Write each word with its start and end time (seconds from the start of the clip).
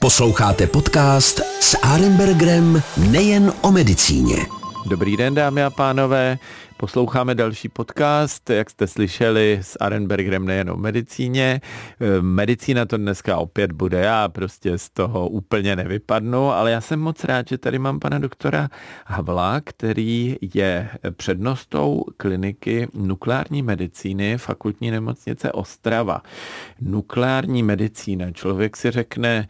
Posloucháte 0.00 0.66
podcast 0.66 1.40
s 1.60 1.78
Arenbergerem 1.82 2.82
nejen 3.10 3.52
o 3.60 3.72
medicíně. 3.72 4.36
Dobrý 4.86 5.16
den, 5.16 5.34
dámy 5.34 5.62
a 5.62 5.70
pánové. 5.70 6.38
Posloucháme 6.82 7.34
další 7.34 7.68
podcast, 7.68 8.50
jak 8.50 8.70
jste 8.70 8.86
slyšeli, 8.86 9.58
s 9.62 9.76
Arenbergerem 9.80 10.46
nejen 10.46 10.70
o 10.70 10.76
medicíně. 10.76 11.60
E, 12.00 12.22
medicína 12.22 12.86
to 12.86 12.96
dneska 12.96 13.36
opět 13.36 13.72
bude, 13.72 14.00
já 14.00 14.28
prostě 14.28 14.78
z 14.78 14.90
toho 14.90 15.28
úplně 15.28 15.76
nevypadnu, 15.76 16.50
ale 16.50 16.70
já 16.70 16.80
jsem 16.80 17.00
moc 17.00 17.24
rád, 17.24 17.48
že 17.48 17.58
tady 17.58 17.78
mám 17.78 18.00
pana 18.00 18.18
doktora 18.18 18.68
Havla, 19.06 19.60
který 19.64 20.36
je 20.54 20.88
přednostou 21.16 22.04
kliniky 22.16 22.88
nukleární 22.94 23.62
medicíny 23.62 24.38
fakultní 24.38 24.90
nemocnice 24.90 25.52
Ostrava. 25.52 26.22
Nukleární 26.80 27.62
medicína, 27.62 28.30
člověk 28.30 28.76
si 28.76 28.90
řekne, 28.90 29.46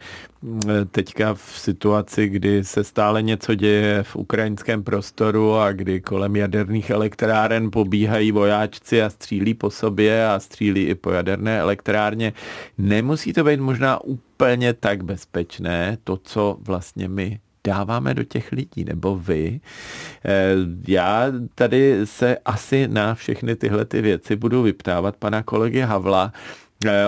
teďka 0.91 1.33
v 1.33 1.41
situaci, 1.41 2.29
kdy 2.29 2.63
se 2.63 2.83
stále 2.83 3.21
něco 3.21 3.55
děje 3.55 4.03
v 4.03 4.15
ukrajinském 4.15 4.83
prostoru 4.83 5.55
a 5.55 5.71
kdy 5.71 6.01
kolem 6.01 6.35
jaderných 6.35 6.91
elektráren 7.23 7.71
pobíhají 7.71 8.31
vojáčci 8.31 9.03
a 9.03 9.09
střílí 9.09 9.53
po 9.53 9.69
sobě 9.69 10.27
a 10.27 10.39
střílí 10.39 10.83
i 10.83 10.95
po 10.95 11.11
jaderné 11.11 11.59
elektrárně, 11.59 12.33
nemusí 12.77 13.33
to 13.33 13.43
být 13.43 13.59
možná 13.59 14.03
úplně 14.03 14.73
tak 14.73 15.03
bezpečné, 15.03 15.97
to, 16.03 16.17
co 16.17 16.57
vlastně 16.61 17.07
my 17.07 17.39
dáváme 17.67 18.13
do 18.13 18.23
těch 18.23 18.51
lidí, 18.51 18.85
nebo 18.85 19.15
vy. 19.15 19.61
Eh, 20.25 20.55
já 20.87 21.25
tady 21.55 21.99
se 22.03 22.37
asi 22.45 22.87
na 22.87 23.15
všechny 23.15 23.55
tyhle 23.55 23.85
ty 23.85 24.01
věci 24.01 24.35
budu 24.35 24.61
vyptávat 24.61 25.15
pana 25.15 25.43
kolegy 25.43 25.79
Havla, 25.79 26.33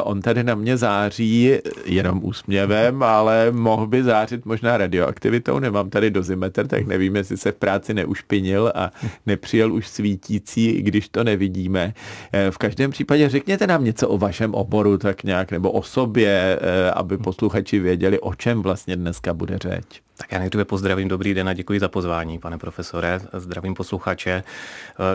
on 0.04 0.22
tady 0.22 0.44
na 0.44 0.56
mě 0.56 0.78
září 0.78 1.52
jenom 1.86 2.20
úsměvem, 2.24 3.04
ale 3.04 3.52
mohl 3.52 3.88
by 3.88 4.04
zářit 4.04 4.46
možná 4.46 4.78
radioaktivitou. 4.78 5.60
Nemám 5.60 5.90
tady 5.90 6.12
dozimetr, 6.12 6.68
tak 6.68 6.88
nevím, 6.88 7.16
jestli 7.16 7.38
se 7.38 7.52
v 7.52 7.56
práci 7.56 7.94
neušpinil 7.94 8.72
a 8.76 8.92
nepřijel 9.26 9.74
už 9.74 9.88
svítící, 9.88 10.82
když 10.82 11.10
to 11.10 11.24
nevidíme. 11.24 11.94
Eh, 12.34 12.52
v 12.52 12.58
každém 12.58 12.92
případě 12.92 13.30
řekněte 13.30 13.68
nám 13.68 13.84
něco 13.84 14.10
o 14.10 14.18
vašem 14.18 14.54
oboru, 14.54 14.98
tak 14.98 15.24
nějak, 15.24 15.52
nebo 15.52 15.72
o 15.72 15.84
sobě, 15.84 16.60
eh, 16.62 16.92
aby 16.92 17.18
posluchači 17.18 17.80
věděli, 17.80 18.20
o 18.20 18.36
čem 18.36 18.62
vlastně 18.62 18.96
dneska 18.96 19.34
bude 19.34 19.58
řeč. 19.58 20.05
Tak 20.18 20.32
já 20.32 20.40
nejdříve 20.40 20.66
pozdravím, 20.66 21.08
dobrý 21.08 21.34
den 21.34 21.50
a 21.50 21.54
děkuji 21.54 21.80
za 21.80 21.88
pozvání, 21.88 22.40
pane 22.40 22.58
profesore. 22.58 23.20
Zdravím 23.34 23.74
posluchače. 23.74 24.32
E, 24.32 24.44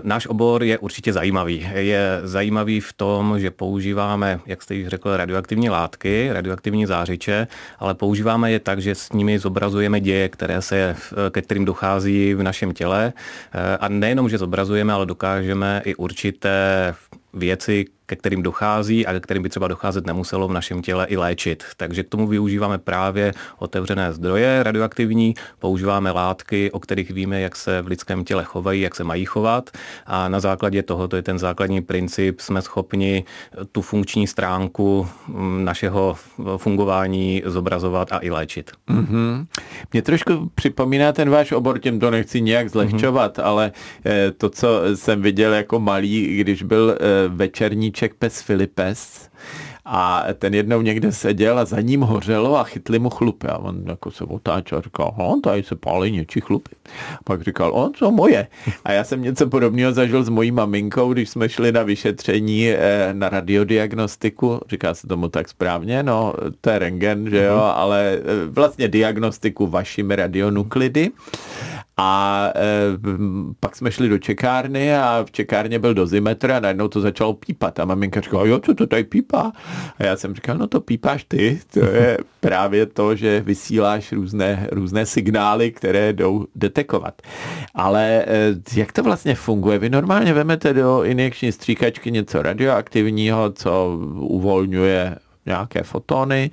náš 0.02 0.26
obor 0.26 0.62
je 0.62 0.78
určitě 0.78 1.12
zajímavý. 1.12 1.68
Je 1.74 2.20
zajímavý 2.22 2.80
v 2.80 2.92
tom, 2.92 3.40
že 3.40 3.50
používáme, 3.50 4.40
jak 4.46 4.62
jste 4.62 4.74
již 4.74 4.88
řekl, 4.88 5.16
radioaktivní 5.16 5.70
látky, 5.70 6.28
radioaktivní 6.32 6.86
zářiče, 6.86 7.46
ale 7.78 7.94
používáme 7.94 8.52
je 8.52 8.60
tak, 8.60 8.80
že 8.80 8.94
s 8.94 9.12
nimi 9.12 9.38
zobrazujeme 9.38 10.00
děje, 10.00 10.28
které 10.28 10.62
se, 10.62 10.96
ke 11.30 11.42
kterým 11.42 11.64
dochází 11.64 12.34
v 12.34 12.42
našem 12.42 12.72
těle. 12.72 13.12
E, 13.52 13.76
a 13.76 13.88
nejenom, 13.88 14.28
že 14.28 14.38
zobrazujeme, 14.38 14.92
ale 14.92 15.06
dokážeme 15.06 15.82
i 15.84 15.94
určité 15.94 16.94
věci, 17.34 17.84
ke 18.10 18.16
kterým 18.16 18.42
dochází 18.42 19.06
a 19.06 19.12
ke 19.12 19.20
kterým 19.20 19.42
by 19.42 19.48
třeba 19.48 19.68
docházet 19.68 20.06
nemuselo 20.06 20.48
v 20.48 20.52
našem 20.52 20.82
těle 20.82 21.06
i 21.06 21.16
léčit. 21.16 21.64
Takže 21.76 22.02
k 22.02 22.08
tomu 22.08 22.26
využíváme 22.26 22.78
právě 22.78 23.32
otevřené 23.58 24.12
zdroje 24.12 24.62
radioaktivní, 24.62 25.34
používáme 25.58 26.10
látky, 26.10 26.70
o 26.70 26.80
kterých 26.80 27.10
víme, 27.10 27.40
jak 27.40 27.56
se 27.56 27.82
v 27.82 27.86
lidském 27.86 28.24
těle 28.24 28.44
chovají, 28.44 28.80
jak 28.80 28.94
se 28.94 29.04
mají 29.04 29.24
chovat 29.24 29.70
a 30.06 30.28
na 30.28 30.40
základě 30.40 30.82
toho, 30.82 31.08
to 31.08 31.16
je 31.16 31.22
ten 31.22 31.38
základní 31.38 31.80
princip, 31.80 32.40
jsme 32.40 32.62
schopni 32.62 33.24
tu 33.72 33.82
funkční 33.82 34.26
stránku 34.26 35.06
mm, 35.28 35.64
našeho 35.64 36.16
fungování 36.56 37.42
zobrazovat 37.46 38.12
a 38.12 38.18
i 38.22 38.30
léčit. 38.30 38.70
Mm-hmm. 38.88 39.46
Mě 39.92 40.02
trošku 40.02 40.50
připomíná 40.54 41.12
ten 41.12 41.30
váš 41.30 41.52
obor, 41.52 41.78
tím 41.78 42.00
to 42.00 42.10
nechci 42.10 42.40
nějak 42.40 42.70
zlehčovat, 42.70 43.38
mm-hmm. 43.38 43.46
ale 43.46 43.72
eh, 44.06 44.30
to, 44.30 44.50
co 44.50 44.68
jsem 44.94 45.22
viděl 45.22 45.54
jako 45.54 45.80
malý, 45.80 46.36
když 46.36 46.62
byl 46.62 46.90
eh, 46.90 47.28
večerní 47.28 47.92
Ček 48.00 48.14
pes 48.14 48.40
Filipes 48.40 49.28
a 49.84 50.24
ten 50.38 50.54
jednou 50.54 50.80
někde 50.80 51.12
seděl 51.12 51.58
a 51.58 51.64
za 51.64 51.80
ním 51.80 52.00
hořelo 52.00 52.56
a 52.56 52.64
chytli 52.64 52.98
mu 52.98 53.10
chlupy 53.10 53.46
a 53.46 53.58
on 53.58 53.82
jako 53.86 54.10
se 54.10 54.24
otáčel 54.24 54.78
a 54.78 54.80
říkal, 54.80 55.14
on 55.16 55.40
tady 55.40 55.62
se 55.62 55.76
pálí 55.76 56.12
něčí 56.12 56.40
chlupy. 56.40 56.70
Pak 57.24 57.42
říkal, 57.42 57.72
on 57.74 57.94
co 57.94 58.10
moje. 58.10 58.46
A 58.84 58.92
já 58.92 59.04
jsem 59.04 59.22
něco 59.22 59.46
podobného 59.46 59.92
zažil 59.92 60.24
s 60.24 60.28
mojí 60.28 60.50
maminkou, 60.50 61.12
když 61.12 61.28
jsme 61.28 61.48
šli 61.48 61.72
na 61.72 61.82
vyšetření 61.82 62.68
eh, 62.68 63.08
na 63.12 63.28
radiodiagnostiku, 63.28 64.60
říká 64.70 64.94
se 64.94 65.06
tomu 65.06 65.28
tak 65.28 65.48
správně, 65.48 66.02
no 66.02 66.34
to 66.60 66.70
je 66.70 66.78
rengen, 66.78 67.30
že 67.30 67.44
jo, 67.44 67.56
mm-hmm. 67.56 67.72
ale 67.74 68.12
eh, 68.12 68.46
vlastně 68.48 68.88
diagnostiku 68.88 69.66
vašimi 69.66 70.16
radionuklidy. 70.16 71.10
A 72.02 72.52
e, 72.56 72.62
pak 73.60 73.76
jsme 73.76 73.92
šli 73.92 74.08
do 74.08 74.18
čekárny 74.18 74.96
a 74.96 75.24
v 75.26 75.30
čekárně 75.30 75.78
byl 75.78 75.94
dozimetr 75.94 76.50
a 76.52 76.60
najednou 76.60 76.88
to 76.88 77.00
začalo 77.00 77.34
pípat. 77.34 77.80
A 77.80 77.84
maminka 77.84 78.20
říkala, 78.20 78.46
jo, 78.46 78.58
co 78.58 78.74
to 78.74 78.86
tady 78.86 79.04
pípá? 79.04 79.52
A 79.98 80.04
já 80.04 80.16
jsem 80.16 80.34
říkal, 80.34 80.58
no 80.58 80.66
to 80.66 80.80
pípáš 80.80 81.24
ty. 81.24 81.60
To 81.72 81.78
je 81.80 82.18
právě 82.40 82.86
to, 82.86 83.16
že 83.16 83.40
vysíláš 83.40 84.12
různé, 84.12 84.68
různé 84.72 85.06
signály, 85.06 85.70
které 85.70 86.12
jdou 86.12 86.46
detekovat. 86.54 87.22
Ale 87.74 88.24
e, 88.26 88.54
jak 88.76 88.92
to 88.92 89.02
vlastně 89.02 89.34
funguje? 89.34 89.78
Vy 89.78 89.90
normálně 89.90 90.34
vemete 90.34 90.72
do 90.72 91.04
injekční 91.04 91.52
stříkačky 91.52 92.10
něco 92.10 92.42
radioaktivního, 92.42 93.52
co 93.52 93.98
uvolňuje 94.16 95.16
nějaké 95.46 95.82
fotony, 95.82 96.50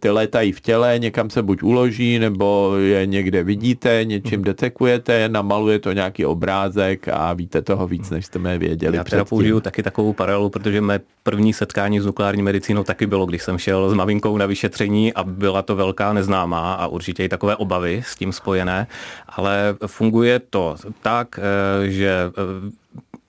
ty 0.00 0.10
létají 0.10 0.52
v 0.52 0.60
těle, 0.60 0.98
někam 0.98 1.30
se 1.30 1.42
buď 1.42 1.62
uloží, 1.62 2.18
nebo 2.18 2.76
je 2.76 3.06
někde 3.06 3.42
vidíte, 3.42 4.04
něčím 4.04 4.40
mhm. 4.40 4.44
detekujete, 4.44 5.28
namaluje 5.28 5.78
to 5.78 5.92
nějaký 5.92 6.26
obrázek 6.26 7.08
a 7.08 7.32
víte 7.32 7.62
toho 7.62 7.86
víc, 7.86 8.10
než 8.10 8.26
jste 8.26 8.38
mě 8.38 8.58
věděli. 8.58 8.96
Já 8.96 9.04
teda 9.04 9.24
použiju 9.24 9.60
taky 9.60 9.82
takovou 9.82 10.12
paralelu, 10.12 10.50
protože 10.50 10.80
mé 10.80 11.00
první 11.22 11.52
setkání 11.52 12.00
s 12.00 12.06
nukleární 12.06 12.42
medicínou 12.42 12.84
taky 12.84 13.06
bylo, 13.06 13.26
když 13.26 13.42
jsem 13.42 13.58
šel 13.58 13.90
s 13.90 13.94
maminkou 13.94 14.36
na 14.36 14.46
vyšetření 14.46 15.14
a 15.14 15.24
byla 15.24 15.62
to 15.62 15.76
velká 15.76 16.12
neznámá 16.12 16.74
a 16.74 16.86
určitě 16.86 17.24
i 17.24 17.28
takové 17.28 17.56
obavy 17.56 18.02
s 18.06 18.16
tím 18.16 18.32
spojené, 18.32 18.86
ale 19.28 19.76
funguje 19.86 20.40
to 20.50 20.76
tak, 21.02 21.38
eh, 21.38 21.90
že 21.90 22.10
eh, 22.10 22.70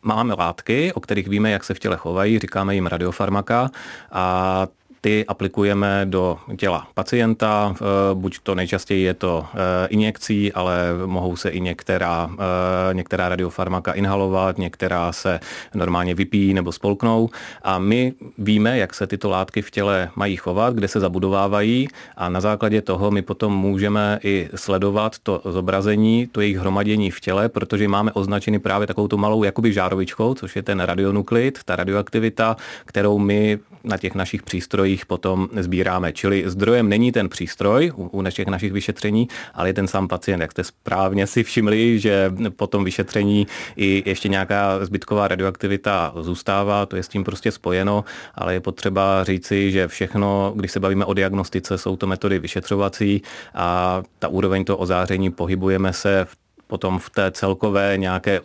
máme 0.03 0.33
látky, 0.33 0.93
o 0.93 0.99
kterých 0.99 1.27
víme, 1.27 1.51
jak 1.51 1.63
se 1.63 1.73
v 1.73 1.79
těle 1.79 1.97
chovají, 1.97 2.39
říkáme 2.39 2.75
jim 2.75 2.87
radiofarmaka 2.87 3.69
a 4.11 4.67
ty 5.01 5.25
aplikujeme 5.25 6.05
do 6.05 6.37
těla 6.57 6.87
pacienta, 6.93 7.75
eh, 7.75 7.83
buď 8.13 8.39
to 8.43 8.55
nejčastěji 8.55 9.03
je 9.03 9.13
to 9.13 9.45
eh, 9.53 9.87
injekcí, 9.87 10.53
ale 10.53 10.77
mohou 11.05 11.35
se 11.35 11.49
i 11.49 11.61
některá, 11.61 12.29
eh, 12.33 12.93
některá 12.93 13.29
radiofarmaka 13.29 13.91
inhalovat, 13.93 14.57
některá 14.57 15.11
se 15.11 15.39
normálně 15.73 16.15
vypíjí 16.15 16.53
nebo 16.53 16.71
spolknou. 16.71 17.29
A 17.63 17.79
my 17.79 18.13
víme, 18.37 18.77
jak 18.77 18.93
se 18.93 19.07
tyto 19.07 19.29
látky 19.29 19.61
v 19.61 19.71
těle 19.71 20.09
mají 20.15 20.35
chovat, 20.35 20.73
kde 20.73 20.87
se 20.87 20.99
zabudovávají 20.99 21.87
a 22.17 22.29
na 22.29 22.41
základě 22.41 22.81
toho 22.81 23.11
my 23.11 23.21
potom 23.21 23.57
můžeme 23.57 24.19
i 24.23 24.49
sledovat 24.55 25.19
to 25.19 25.41
zobrazení, 25.45 26.27
to 26.31 26.41
jejich 26.41 26.57
hromadění 26.57 27.11
v 27.11 27.19
těle, 27.19 27.49
protože 27.49 27.87
máme 27.87 28.11
označeny 28.11 28.59
právě 28.59 28.87
takovou 28.87 29.07
tu 29.07 29.17
malou 29.17 29.43
jakoby 29.43 29.73
žárovičkou, 29.73 30.33
což 30.33 30.55
je 30.55 30.63
ten 30.63 30.79
radionuklid, 30.79 31.59
ta 31.65 31.75
radioaktivita, 31.75 32.57
kterou 32.85 33.17
my 33.19 33.59
na 33.83 33.97
těch 33.97 34.15
našich 34.15 34.43
přístrojích 34.43 34.90
jich 34.91 35.05
potom 35.05 35.49
sbíráme. 35.59 36.13
Čili 36.13 36.43
zdrojem 36.45 36.89
není 36.89 37.11
ten 37.11 37.29
přístroj 37.29 37.91
u, 37.95 38.07
u 38.07 38.21
našich 38.21 38.47
našich 38.47 38.73
vyšetření, 38.73 39.27
ale 39.53 39.69
je 39.69 39.73
ten 39.73 39.87
sám 39.87 40.07
pacient. 40.07 40.41
Jak 40.41 40.51
jste 40.51 40.63
správně 40.63 41.27
si 41.27 41.43
všimli, 41.43 41.99
že 41.99 42.33
po 42.55 42.67
tom 42.67 42.83
vyšetření 42.83 43.47
i 43.75 44.03
ještě 44.05 44.29
nějaká 44.29 44.85
zbytková 44.85 45.27
radioaktivita 45.27 46.13
zůstává, 46.19 46.85
to 46.85 46.95
je 46.95 47.03
s 47.03 47.07
tím 47.07 47.23
prostě 47.23 47.51
spojeno, 47.51 48.03
ale 48.35 48.53
je 48.53 48.59
potřeba 48.59 49.23
říci, 49.23 49.71
že 49.71 49.87
všechno, 49.87 50.53
když 50.55 50.71
se 50.71 50.79
bavíme 50.79 51.05
o 51.05 51.13
diagnostice, 51.13 51.77
jsou 51.77 51.95
to 51.95 52.07
metody 52.07 52.39
vyšetřovací 52.39 53.21
a 53.53 54.01
ta 54.19 54.27
úroveň 54.27 54.65
toho 54.65 54.77
ozáření 54.77 55.31
pohybujeme 55.31 55.93
se 55.93 56.25
v 56.25 56.50
potom 56.71 56.99
v 56.99 57.09
té 57.09 57.31
celkové 57.31 57.97
nějaké 57.97 58.39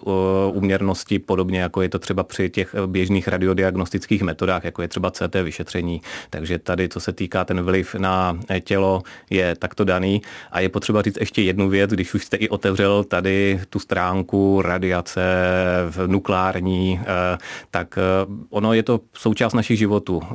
úměrnosti, 0.53 1.19
podobně 1.19 1.61
jako 1.61 1.83
je 1.83 1.89
to 1.89 1.99
třeba 1.99 2.23
při 2.25 2.51
těch 2.51 2.75
běžných 2.87 3.29
radiodiagnostických 3.29 4.23
metodách, 4.23 4.65
jako 4.65 4.83
je 4.83 4.89
třeba 4.89 5.11
CT 5.11 5.35
vyšetření. 5.43 6.03
Takže 6.31 6.59
tady, 6.59 6.89
co 6.89 7.01
se 7.01 7.13
týká 7.13 7.45
ten 7.45 7.63
vliv 7.63 7.95
na 7.95 8.39
tělo, 8.61 9.03
je 9.31 9.55
takto 9.55 9.85
daný. 9.85 10.23
A 10.51 10.61
je 10.61 10.69
potřeba 10.69 11.03
říct 11.03 11.19
ještě 11.21 11.43
jednu 11.43 11.69
věc, 11.69 11.91
když 11.91 12.15
už 12.15 12.25
jste 12.25 12.37
i 12.37 12.49
otevřel 12.49 13.05
tady 13.05 13.61
tu 13.71 13.79
stránku 13.79 14.63
radiace 14.63 15.23
v 15.91 16.07
nukleární, 16.07 17.01
eh, 17.03 17.39
tak 17.71 17.99
eh, 17.99 18.03
ono 18.51 18.75
je 18.75 18.83
to 18.83 19.01
součást 19.15 19.55
našich 19.55 19.79
životů. 19.79 20.23
Eh, 20.25 20.35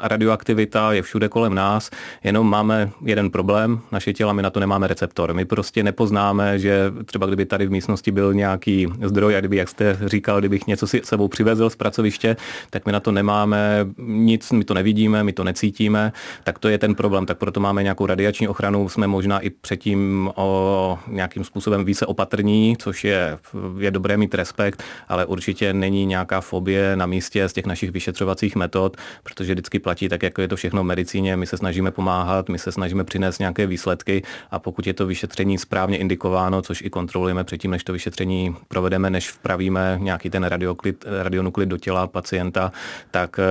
radioaktivita 0.00 0.92
je 0.92 1.02
všude 1.02 1.28
kolem 1.28 1.54
nás, 1.54 1.90
jenom 2.24 2.50
máme 2.50 2.90
jeden 3.04 3.30
problém, 3.30 3.80
naše 3.92 4.12
těla, 4.12 4.32
my 4.32 4.42
na 4.42 4.50
to 4.50 4.60
nemáme 4.60 4.86
receptor. 4.86 5.34
My 5.34 5.44
prostě 5.44 5.82
nepoznáme 5.82 6.19
poznáme, 6.20 6.58
že 6.58 6.92
třeba 7.04 7.26
kdyby 7.26 7.46
tady 7.46 7.66
v 7.66 7.70
místnosti 7.70 8.10
byl 8.10 8.34
nějaký 8.34 8.88
zdroj 9.02 9.36
a 9.36 9.40
kdyby, 9.40 9.56
jak 9.56 9.68
jste 9.68 9.98
říkal, 10.06 10.38
kdybych 10.38 10.66
něco 10.66 10.86
si 10.86 11.00
sebou 11.04 11.28
přivezl 11.28 11.70
z 11.70 11.76
pracoviště, 11.76 12.36
tak 12.70 12.86
my 12.86 12.92
na 12.92 13.00
to 13.00 13.12
nemáme 13.12 13.86
nic, 13.98 14.52
my 14.52 14.64
to 14.64 14.74
nevidíme, 14.74 15.24
my 15.24 15.32
to 15.32 15.44
necítíme, 15.44 16.12
tak 16.44 16.58
to 16.58 16.68
je 16.68 16.78
ten 16.78 16.94
problém. 16.94 17.26
Tak 17.26 17.38
proto 17.38 17.60
máme 17.60 17.82
nějakou 17.82 18.06
radiační 18.06 18.48
ochranu, 18.48 18.88
jsme 18.88 19.06
možná 19.06 19.40
i 19.40 19.50
předtím 19.50 20.30
o 20.34 20.98
nějakým 21.08 21.44
způsobem 21.44 21.84
více 21.84 22.06
opatrní, 22.06 22.76
což 22.78 23.04
je, 23.04 23.38
je 23.78 23.90
dobré 23.90 24.16
mít 24.16 24.34
respekt, 24.34 24.82
ale 25.08 25.24
určitě 25.24 25.72
není 25.72 26.06
nějaká 26.06 26.40
fobie 26.40 26.96
na 26.96 27.06
místě 27.06 27.48
z 27.48 27.52
těch 27.52 27.66
našich 27.66 27.90
vyšetřovacích 27.90 28.56
metod, 28.56 28.96
protože 29.22 29.52
vždycky 29.52 29.78
platí 29.78 30.08
tak, 30.08 30.22
jako 30.22 30.42
je 30.42 30.48
to 30.48 30.56
všechno 30.56 30.82
v 30.82 30.86
medicíně. 30.86 31.36
My 31.36 31.46
se 31.46 31.56
snažíme 31.56 31.90
pomáhat, 31.90 32.48
my 32.48 32.58
se 32.58 32.72
snažíme 32.72 33.04
přinést 33.04 33.38
nějaké 33.38 33.66
výsledky 33.66 34.22
a 34.50 34.58
pokud 34.58 34.86
je 34.86 34.94
to 34.94 35.06
vyšetření 35.06 35.58
správně 35.58 35.96
indikováno, 36.10 36.62
což 36.62 36.82
i 36.82 36.90
kontrolujeme 36.90 37.44
předtím, 37.44 37.70
než 37.70 37.84
to 37.84 37.92
vyšetření 37.92 38.56
provedeme, 38.68 39.10
než 39.10 39.30
vpravíme 39.30 39.98
nějaký 40.00 40.30
ten 40.30 40.44
radioklid, 40.44 41.04
radionuklid 41.22 41.68
do 41.68 41.78
těla 41.78 42.06
pacienta, 42.06 42.72
tak 43.10 43.38
eh, 43.38 43.44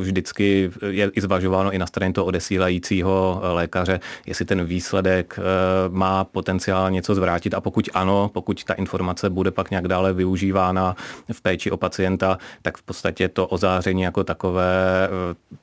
vždycky 0.00 0.70
je 0.88 1.10
i 1.14 1.20
zvažováno 1.20 1.72
i 1.72 1.78
na 1.78 1.86
straně 1.86 2.12
toho 2.12 2.24
odesílajícího 2.24 3.40
eh, 3.44 3.48
lékaře, 3.48 4.00
jestli 4.26 4.44
ten 4.44 4.64
výsledek 4.64 5.38
eh, 5.38 5.42
má 5.88 6.24
potenciál 6.24 6.90
něco 6.90 7.14
zvrátit. 7.14 7.54
A 7.54 7.60
pokud 7.60 7.88
ano, 7.94 8.30
pokud 8.32 8.64
ta 8.64 8.74
informace 8.74 9.30
bude 9.30 9.50
pak 9.50 9.70
nějak 9.70 9.88
dále 9.88 10.12
využívána 10.12 10.96
v 11.32 11.40
péči 11.40 11.70
o 11.70 11.76
pacienta, 11.76 12.38
tak 12.62 12.78
v 12.78 12.82
podstatě 12.82 13.28
to 13.28 13.46
ozáření 13.46 14.02
jako 14.02 14.24
takové, 14.24 15.08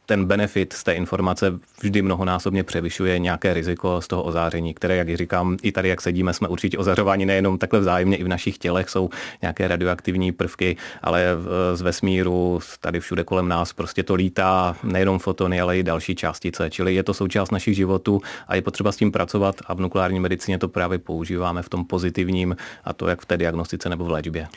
ten 0.05 0.25
benefit 0.25 0.73
z 0.73 0.83
té 0.83 0.93
informace 0.93 1.59
vždy 1.81 2.01
mnohonásobně 2.01 2.63
převyšuje 2.63 3.19
nějaké 3.19 3.53
riziko 3.53 4.01
z 4.01 4.07
toho 4.07 4.23
ozáření, 4.23 4.73
které, 4.73 4.95
jak 4.95 5.17
říkám, 5.17 5.57
i 5.61 5.71
tady, 5.71 5.89
jak 5.89 6.01
sedíme, 6.19 6.33
jsme 6.33 6.47
určitě 6.47 6.77
ozařováni 6.77 7.25
nejenom 7.25 7.57
takhle 7.57 7.79
vzájemně, 7.79 8.17
i 8.17 8.23
v 8.23 8.27
našich 8.27 8.57
tělech 8.57 8.89
jsou 8.89 9.09
nějaké 9.41 9.67
radioaktivní 9.67 10.31
prvky, 10.31 10.77
ale 11.01 11.25
z 11.73 11.81
vesmíru, 11.81 12.59
tady 12.81 12.99
všude 12.99 13.23
kolem 13.23 13.47
nás 13.47 13.73
prostě 13.73 14.03
to 14.03 14.15
lítá, 14.15 14.75
nejenom 14.83 15.19
fotony, 15.19 15.61
ale 15.61 15.77
i 15.77 15.83
další 15.83 16.15
částice, 16.15 16.69
čili 16.69 16.95
je 16.95 17.03
to 17.03 17.13
součást 17.13 17.51
našich 17.51 17.75
životů 17.75 18.19
a 18.47 18.55
je 18.55 18.61
potřeba 18.61 18.91
s 18.91 18.97
tím 18.97 19.11
pracovat 19.11 19.55
a 19.65 19.73
v 19.73 19.79
nukleární 19.79 20.19
medicíně 20.19 20.57
to 20.57 20.67
právě 20.67 20.99
používáme 20.99 21.63
v 21.63 21.69
tom 21.69 21.85
pozitivním 21.85 22.55
a 22.83 22.93
to 22.93 23.07
jak 23.07 23.21
v 23.21 23.25
té 23.25 23.37
diagnostice 23.37 23.89
nebo 23.89 24.05
v 24.05 24.09
léčbě. 24.09 24.47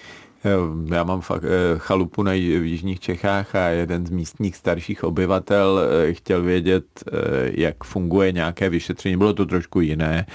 Já 0.92 1.04
mám 1.04 1.20
fakt 1.20 1.44
eh, 1.44 1.78
chalupu 1.78 2.22
na, 2.22 2.32
Jižních 2.32 3.00
Čechách 3.00 3.54
a 3.54 3.66
jeden 3.66 4.06
z 4.06 4.10
místních 4.10 4.56
starších 4.56 5.04
obyvatel 5.04 5.80
eh, 5.80 6.14
chtěl 6.14 6.42
vědět, 6.42 6.84
eh, 7.06 7.12
jak 7.54 7.84
funguje 7.84 8.32
nějaké 8.32 8.68
vyšetření. 8.68 9.16
Bylo 9.16 9.32
to 9.32 9.46
trošku 9.46 9.80
jiné, 9.80 10.26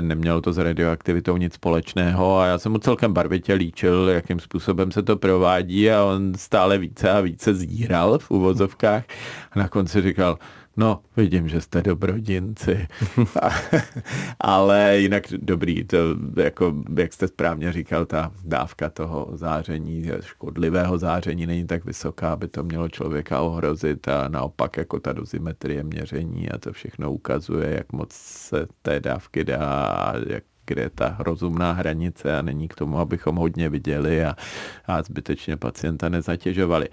nemělo 0.00 0.40
to 0.40 0.52
s 0.52 0.58
radioaktivitou 0.58 1.36
nic 1.36 1.54
společného 1.54 2.38
a 2.38 2.46
já 2.46 2.58
jsem 2.58 2.72
mu 2.72 2.78
celkem 2.78 3.12
barvitě 3.12 3.54
líčil, 3.54 4.08
jakým 4.08 4.40
způsobem 4.40 4.92
se 4.92 5.02
to 5.02 5.16
provádí 5.16 5.90
a 5.90 6.04
on 6.04 6.32
stále 6.36 6.78
více 6.78 7.10
a 7.10 7.20
více 7.20 7.54
zíral 7.54 8.18
v 8.18 8.30
uvozovkách 8.30 9.04
a 9.52 9.58
na 9.58 9.68
konci 9.68 10.02
říkal, 10.02 10.38
No, 10.76 11.00
vidím, 11.16 11.48
že 11.48 11.60
jste 11.60 11.82
dobrodinci. 11.82 12.88
Ale 14.40 14.98
jinak 14.98 15.22
dobrý, 15.36 15.84
to 15.84 15.96
jako, 16.36 16.74
jak 16.98 17.12
jste 17.12 17.28
správně 17.28 17.72
říkal, 17.72 18.06
ta 18.06 18.32
dávka 18.44 18.90
toho 18.90 19.28
záření, 19.32 20.10
škodlivého 20.20 20.98
záření 20.98 21.46
není 21.46 21.66
tak 21.66 21.84
vysoká, 21.84 22.32
aby 22.32 22.48
to 22.48 22.64
mělo 22.64 22.88
člověka 22.88 23.40
ohrozit 23.40 24.08
a 24.08 24.28
naopak 24.28 24.76
jako 24.76 25.00
ta 25.00 25.12
dozimetrie 25.12 25.82
měření 25.82 26.50
a 26.50 26.58
to 26.58 26.72
všechno 26.72 27.12
ukazuje, 27.12 27.74
jak 27.74 27.92
moc 27.92 28.12
se 28.12 28.66
té 28.82 29.00
dávky 29.00 29.44
dá, 29.44 30.14
jak 30.26 30.44
kde 30.66 30.82
je 30.82 30.90
ta 30.90 31.16
rozumná 31.18 31.72
hranice 31.72 32.38
a 32.38 32.42
není 32.42 32.68
k 32.68 32.74
tomu, 32.74 32.98
abychom 32.98 33.36
hodně 33.36 33.68
viděli 33.68 34.24
a, 34.24 34.36
a 34.86 35.02
zbytečně 35.02 35.56
pacienta 35.56 36.08
nezatěžovali. 36.08 36.88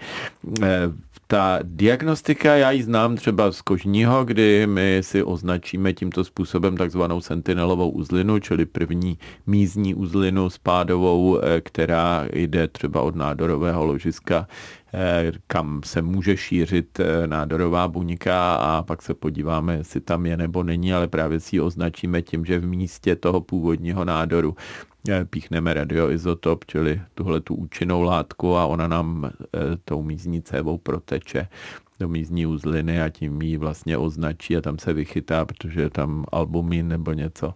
Ta 1.32 1.58
diagnostika, 1.62 2.56
já 2.56 2.70
ji 2.70 2.82
znám 2.82 3.16
třeba 3.16 3.52
z 3.52 3.62
kožního, 3.62 4.24
kdy 4.24 4.66
my 4.66 4.98
si 5.00 5.22
označíme 5.22 5.92
tímto 5.92 6.24
způsobem 6.24 6.76
takzvanou 6.76 7.20
sentinelovou 7.20 7.90
uzlinu, 7.90 8.38
čili 8.38 8.66
první 8.66 9.18
mízní 9.46 9.94
uzlinu 9.94 10.50
spádovou, 10.50 11.38
e, 11.38 11.60
která 11.60 12.26
jde 12.32 12.68
třeba 12.68 13.02
od 13.02 13.16
nádorového 13.16 13.84
ložiska 13.84 14.46
Eh, 14.94 15.32
kam 15.46 15.80
se 15.84 16.02
může 16.02 16.36
šířit 16.36 17.00
eh, 17.00 17.26
nádorová 17.26 17.88
buňka 17.88 18.54
a 18.54 18.82
pak 18.82 19.02
se 19.02 19.14
podíváme, 19.14 19.74
jestli 19.74 20.00
tam 20.00 20.26
je 20.26 20.36
nebo 20.36 20.62
není, 20.62 20.92
ale 20.92 21.08
právě 21.08 21.40
si 21.40 21.56
ji 21.56 21.60
označíme 21.60 22.22
tím, 22.22 22.44
že 22.44 22.58
v 22.58 22.66
místě 22.66 23.16
toho 23.16 23.40
původního 23.40 24.04
nádoru. 24.04 24.56
eh, 24.58 24.91
píchneme 25.30 25.74
radioizotop, 25.74 26.64
čili 26.64 27.02
tuhle 27.14 27.40
tu 27.40 27.54
účinnou 27.54 28.02
látku 28.02 28.56
a 28.56 28.66
ona 28.66 28.88
nám 28.88 29.30
tou 29.84 30.02
mízní 30.02 30.42
cévou 30.42 30.78
proteče 30.78 31.48
do 32.00 32.08
mízní 32.08 32.46
uzliny 32.46 33.02
a 33.02 33.08
tím 33.08 33.42
ji 33.42 33.56
vlastně 33.56 33.96
označí 33.96 34.56
a 34.56 34.60
tam 34.60 34.78
se 34.78 34.92
vychytá, 34.92 35.44
protože 35.44 35.80
je 35.80 35.90
tam 35.90 36.24
albumin 36.32 36.88
nebo 36.88 37.12
něco, 37.12 37.54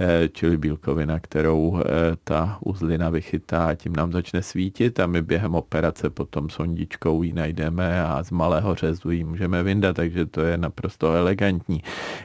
eh, 0.00 0.28
čili 0.32 0.56
bílkovina, 0.56 1.20
kterou 1.20 1.80
eh, 1.80 1.82
ta 2.24 2.58
uzlina 2.64 3.10
vychytá 3.10 3.66
a 3.66 3.74
tím 3.74 3.96
nám 3.96 4.12
začne 4.12 4.42
svítit 4.42 5.00
a 5.00 5.06
my 5.06 5.22
během 5.22 5.54
operace 5.54 6.10
potom 6.10 6.50
sondičkou 6.50 7.22
ji 7.22 7.32
najdeme 7.32 8.02
a 8.02 8.22
z 8.22 8.30
malého 8.30 8.74
řezu 8.74 9.10
ji 9.10 9.24
můžeme 9.24 9.62
vyndat, 9.62 9.96
takže 9.96 10.26
to 10.26 10.40
je 10.40 10.56
naprosto 10.56 11.12
elegantní. 11.12 11.82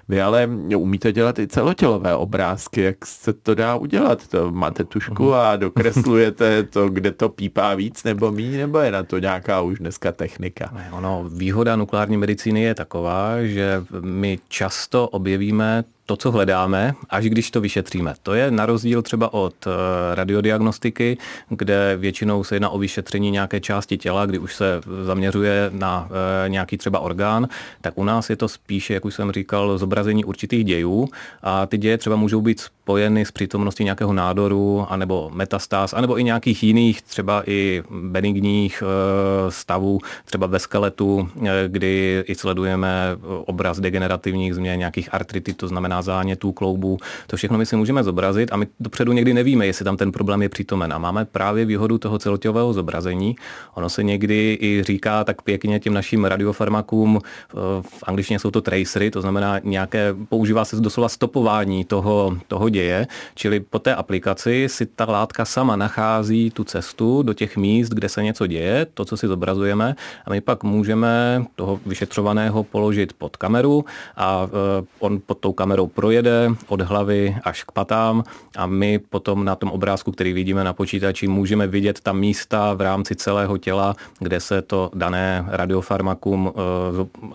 Vy 0.10 0.21
ale 0.21 0.50
umíte 0.77 1.12
dělat 1.12 1.39
i 1.39 1.48
celotělové 1.48 2.15
obrázky, 2.15 2.81
jak 2.81 3.06
se 3.06 3.33
to 3.33 3.56
dá 3.56 3.75
udělat? 3.75 4.27
To 4.27 4.51
máte 4.51 4.83
tušku 4.83 5.24
mhm. 5.24 5.33
a 5.33 5.56
dokreslujete 5.56 6.63
to, 6.63 6.89
kde 6.89 7.12
to 7.12 7.30
pípá 7.30 7.75
víc 7.75 8.04
nebo 8.04 8.31
méně, 8.31 8.57
nebo 8.57 8.80
je 8.80 8.92
na 8.92 9.04
to 9.04 9.19
nějaká 9.19 9.62
už 9.62 9.80
dneska 9.80 10.12
technika? 10.12 10.74
Ono, 10.92 11.30
výhoda 11.33 11.62
nukleární 11.75 12.18
medicíny 12.18 12.62
je 12.62 12.75
taková, 12.75 13.44
že 13.44 13.83
my 14.01 14.39
často 14.48 15.07
objevíme 15.07 15.83
to, 16.13 16.18
co 16.18 16.31
hledáme, 16.31 16.94
až 17.10 17.25
když 17.25 17.51
to 17.51 17.62
vyšetříme. 17.62 18.13
To 18.24 18.33
je 18.33 18.51
na 18.51 18.65
rozdíl 18.65 19.01
třeba 19.01 19.33
od 19.33 19.54
eh, 19.68 20.15
radiodiagnostiky, 20.15 21.18
kde 21.50 21.98
většinou 21.98 22.44
se 22.44 22.56
jedná 22.56 22.69
o 22.69 22.77
vyšetření 22.77 23.31
nějaké 23.31 23.60
části 23.60 23.98
těla, 23.98 24.25
kdy 24.25 24.38
už 24.38 24.56
se 24.56 24.81
zaměřuje 25.06 25.69
na 25.74 26.10
eh, 26.45 26.50
nějaký 26.50 26.77
třeba 26.77 27.00
orgán, 27.00 27.48
tak 27.81 27.98
u 27.98 28.04
nás 28.04 28.30
je 28.30 28.36
to 28.36 28.48
spíše, 28.48 28.94
jak 28.94 29.06
už 29.06 29.13
jsem 29.13 29.31
říkal, 29.31 29.77
zobrazení 29.77 30.25
určitých 30.25 30.65
dějů 30.65 31.10
a 31.44 31.65
ty 31.65 31.77
děje 31.77 31.98
třeba 31.98 32.15
můžou 32.15 32.42
být 32.42 32.60
spojeny 32.60 33.25
s 33.25 33.31
přítomností 33.31 33.83
nějakého 33.83 34.13
nádoru, 34.13 34.86
anebo 34.89 35.31
metastáz, 35.33 35.94
anebo 35.94 36.19
i 36.19 36.24
nějakých 36.24 36.63
jiných, 36.63 37.01
třeba 37.01 37.44
i 37.45 37.83
benigních 37.89 38.83
eh, 38.86 39.51
stavů, 39.51 40.00
třeba 40.25 40.48
ve 40.48 40.60
skeletu, 40.60 41.30
kdy 41.68 42.24
i 42.27 42.36
sledujeme 42.36 43.18
obraz 43.45 43.80
degenerativních 43.80 44.56
změn, 44.56 44.80
nějakých 44.80 45.13
artritid, 45.13 45.57
to 45.57 45.68
znamená 45.68 46.02
zánětů, 46.03 46.51
kloubů. 46.51 46.98
To 47.27 47.38
všechno 47.38 47.57
my 47.57 47.65
si 47.65 47.75
můžeme 47.75 48.03
zobrazit 48.03 48.53
a 48.53 48.57
my 48.57 48.67
dopředu 48.79 49.13
někdy 49.13 49.33
nevíme, 49.33 49.65
jestli 49.65 49.86
tam 49.86 49.98
ten 49.98 50.12
problém 50.12 50.41
je 50.41 50.50
přítomen. 50.50 50.93
A 50.93 50.98
máme 50.98 51.25
právě 51.25 51.65
výhodu 51.65 51.98
toho 51.98 52.19
celotělového 52.19 52.74
zobrazení. 52.74 53.36
Ono 53.74 53.89
se 53.89 54.03
někdy 54.03 54.57
i 54.62 54.83
říká 54.83 55.24
tak 55.24 55.41
pěkně 55.41 55.79
těm 55.79 55.93
našim 55.93 56.25
radiofarmakům, 56.25 57.19
eh, 57.24 57.55
v 57.81 58.03
angličtině 58.03 58.39
jsou 58.39 58.51
to 58.51 58.62
tracery, 58.62 59.12
to 59.12 59.22
znamená 59.22 59.60
nějaké, 59.63 60.15
používá 60.29 60.65
se 60.65 60.75
doslova 60.75 61.10
stopování 61.10 61.86
toho, 61.86 62.38
toho 62.48 62.69
děje, 62.69 63.07
čili 63.36 63.60
po 63.60 63.79
té 63.79 63.95
aplikaci 63.95 64.67
si 64.69 64.86
ta 64.86 65.05
látka 65.05 65.45
sama 65.45 65.75
nachází 65.75 66.51
tu 66.51 66.63
cestu 66.63 67.24
do 67.24 67.33
těch 67.33 67.57
míst, 67.57 67.89
kde 67.89 68.10
se 68.10 68.24
něco 68.24 68.48
děje, 68.48 68.88
to, 68.93 69.05
co 69.05 69.17
si 69.17 69.27
zobrazujeme, 69.27 69.95
a 70.25 70.29
my 70.29 70.41
pak 70.41 70.63
můžeme 70.63 71.45
toho 71.55 71.79
vyšetřovaného 71.86 72.63
položit 72.63 73.13
pod 73.13 73.38
kameru 73.38 73.86
a 74.17 74.48
eh, 74.48 74.86
on 75.00 75.19
pod 75.25 75.38
tou 75.38 75.53
kamerou 75.53 75.82
kamerou 75.83 75.87
projede 75.87 76.49
od 76.67 76.81
hlavy 76.81 77.35
až 77.43 77.63
k 77.63 77.71
patám. 77.71 78.23
A 78.57 78.65
my 78.67 78.99
potom 78.99 79.45
na 79.45 79.55
tom 79.55 79.71
obrázku, 79.71 80.11
který 80.11 80.33
vidíme 80.33 80.63
na 80.63 80.73
počítači, 80.73 81.27
můžeme 81.27 81.67
vidět 81.67 81.99
ta 82.03 82.13
místa 82.13 82.73
v 82.73 82.81
rámci 82.81 83.15
celého 83.15 83.57
těla, 83.57 83.95
kde 84.19 84.39
se 84.39 84.61
to 84.61 84.91
dané 84.93 85.45
radiofarmakum 85.47 86.47
uh, 86.47 86.53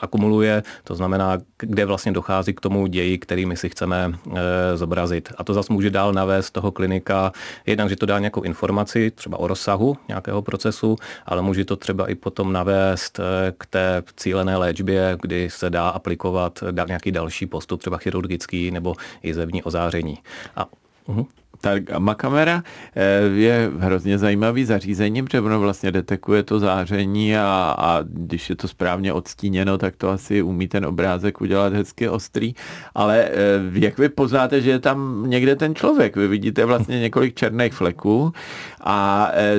akumuluje, 0.00 0.62
to 0.84 0.94
znamená, 0.94 1.38
kde 1.58 1.84
vlastně 1.84 2.12
dochází 2.12 2.54
k 2.54 2.60
tomu 2.60 2.86
ději, 2.86 3.18
který 3.18 3.46
my 3.46 3.56
si 3.56 3.68
chceme 3.68 4.08
uh, 4.08 4.38
zobrazit. 4.74 5.32
A 5.38 5.44
to 5.44 5.54
zase 5.54 5.72
může 5.72 5.90
dál 5.90 6.12
navést 6.12 6.52
toho 6.52 6.70
klinika, 6.70 7.32
jednak, 7.66 7.88
že 7.88 7.96
to 7.96 8.06
dá 8.06 8.18
nějakou 8.18 8.42
informaci, 8.42 9.10
třeba 9.10 9.38
o 9.38 9.46
rozsahu 9.46 9.96
nějakého 10.08 10.42
procesu, 10.42 10.96
ale 11.26 11.42
může 11.42 11.64
to 11.64 11.76
třeba 11.76 12.10
i 12.10 12.14
potom 12.14 12.52
navést 12.52 13.18
uh, 13.18 13.24
k 13.58 13.66
té 13.66 14.02
cílené 14.16 14.56
léčbě, 14.56 15.18
kdy 15.22 15.50
se 15.50 15.70
dá 15.70 15.88
aplikovat 15.88 16.64
nějaký 16.86 17.12
další 17.12 17.46
postup, 17.46 17.80
třeba 17.80 17.96
chirurgický 17.98 18.37
nebo 18.70 18.94
i 19.22 19.34
zevní 19.34 19.62
ozáření. 19.62 20.18
A, 20.56 20.66
uh-huh. 21.08 21.26
Ta 21.60 21.78
gamma 21.78 22.14
kamera 22.14 22.62
eh, 22.96 23.20
je 23.34 23.70
hrozně 23.78 24.18
zajímavý 24.18 24.64
zařízení, 24.64 25.22
protože 25.22 25.40
ono 25.40 25.60
vlastně 25.60 25.92
detekuje 25.92 26.42
to 26.42 26.58
záření 26.58 27.36
a, 27.36 27.74
a 27.78 28.02
když 28.02 28.50
je 28.50 28.56
to 28.56 28.68
správně 28.68 29.12
odstíněno, 29.12 29.78
tak 29.78 29.96
to 29.96 30.10
asi 30.10 30.42
umí 30.42 30.68
ten 30.68 30.86
obrázek 30.86 31.40
udělat 31.40 31.72
hezky 31.72 32.08
ostrý. 32.08 32.54
Ale 32.94 33.24
eh, 33.24 33.32
jak 33.72 33.98
vy 33.98 34.08
poznáte, 34.08 34.60
že 34.60 34.70
je 34.70 34.78
tam 34.78 35.24
někde 35.26 35.56
ten 35.56 35.74
člověk? 35.74 36.16
Vy 36.16 36.28
vidíte 36.28 36.64
vlastně 36.64 37.00
několik 37.00 37.34
černých 37.34 37.72
fleků 37.72 38.32
a 38.80 39.30
eh, 39.32 39.54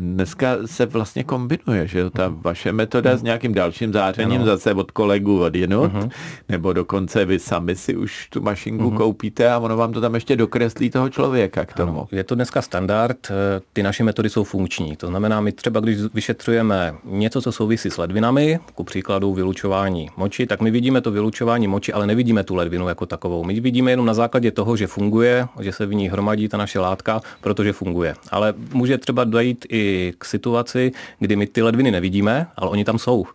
dneska 0.00 0.56
se 0.66 0.86
vlastně 0.86 1.24
kombinuje, 1.24 1.86
že 1.86 1.98
jo, 1.98 2.10
ta 2.10 2.28
vaše 2.28 2.72
metoda 2.72 3.16
s 3.16 3.22
nějakým 3.22 3.54
dalším 3.54 3.92
zářením 3.92 4.40
ano. 4.40 4.46
zase 4.46 4.74
od 4.74 4.90
kolegů 4.90 5.40
od 5.40 5.54
jinut, 5.54 5.92
uh-huh. 5.92 6.10
nebo 6.48 6.72
dokonce 6.72 7.24
vy 7.24 7.38
sami 7.38 7.76
si 7.76 7.96
už 7.96 8.28
tu 8.30 8.40
mašinku 8.40 8.90
uh-huh. 8.90 8.96
koupíte 8.96 9.50
a 9.50 9.58
ono 9.58 9.76
vám 9.76 9.92
to 9.92 10.00
tam 10.00 10.14
ještě 10.14 10.36
dokreslí 10.36 10.90
toho 10.90 11.08
člověka 11.08 11.25
k 11.66 11.72
tomu. 11.72 11.92
Ano. 11.92 12.08
Je 12.12 12.24
to 12.24 12.34
dneska 12.34 12.62
standard, 12.62 13.18
eh, 13.30 13.60
ty 13.72 13.82
naše 13.82 14.04
metody 14.04 14.30
jsou 14.30 14.44
funkční. 14.44 14.96
To 14.96 15.06
znamená, 15.06 15.40
my 15.40 15.52
třeba, 15.52 15.80
když 15.80 15.98
vyšetřujeme 16.14 16.94
něco, 17.04 17.42
co 17.42 17.52
souvisí 17.52 17.90
s 17.90 17.98
ledvinami, 17.98 18.58
ku 18.74 18.84
příkladu 18.84 19.34
vylučování 19.34 20.08
moči, 20.16 20.46
tak 20.46 20.60
my 20.60 20.70
vidíme 20.70 21.00
to 21.00 21.10
vylučování 21.10 21.68
moči, 21.68 21.92
ale 21.92 22.06
nevidíme 22.06 22.44
tu 22.44 22.54
ledvinu 22.54 22.88
jako 22.88 23.06
takovou. 23.06 23.44
My 23.44 23.60
vidíme 23.60 23.90
jenom 23.90 24.06
na 24.06 24.14
základě 24.14 24.50
toho, 24.50 24.76
že 24.76 24.86
funguje, 24.86 25.46
že 25.60 25.72
se 25.72 25.86
v 25.86 25.94
ní 25.94 26.08
hromadí 26.08 26.48
ta 26.48 26.56
naše 26.56 26.78
látka, 26.78 27.20
protože 27.40 27.72
funguje. 27.72 28.14
Ale 28.30 28.54
může 28.72 28.98
třeba 28.98 29.24
dojít 29.24 29.66
i 29.68 30.12
k 30.18 30.24
situaci, 30.24 30.92
kdy 31.18 31.36
my 31.36 31.46
ty 31.46 31.62
ledviny 31.62 31.90
nevidíme, 31.90 32.46
ale 32.56 32.70
oni 32.70 32.84
tam 32.84 32.98
jsou. 32.98 33.26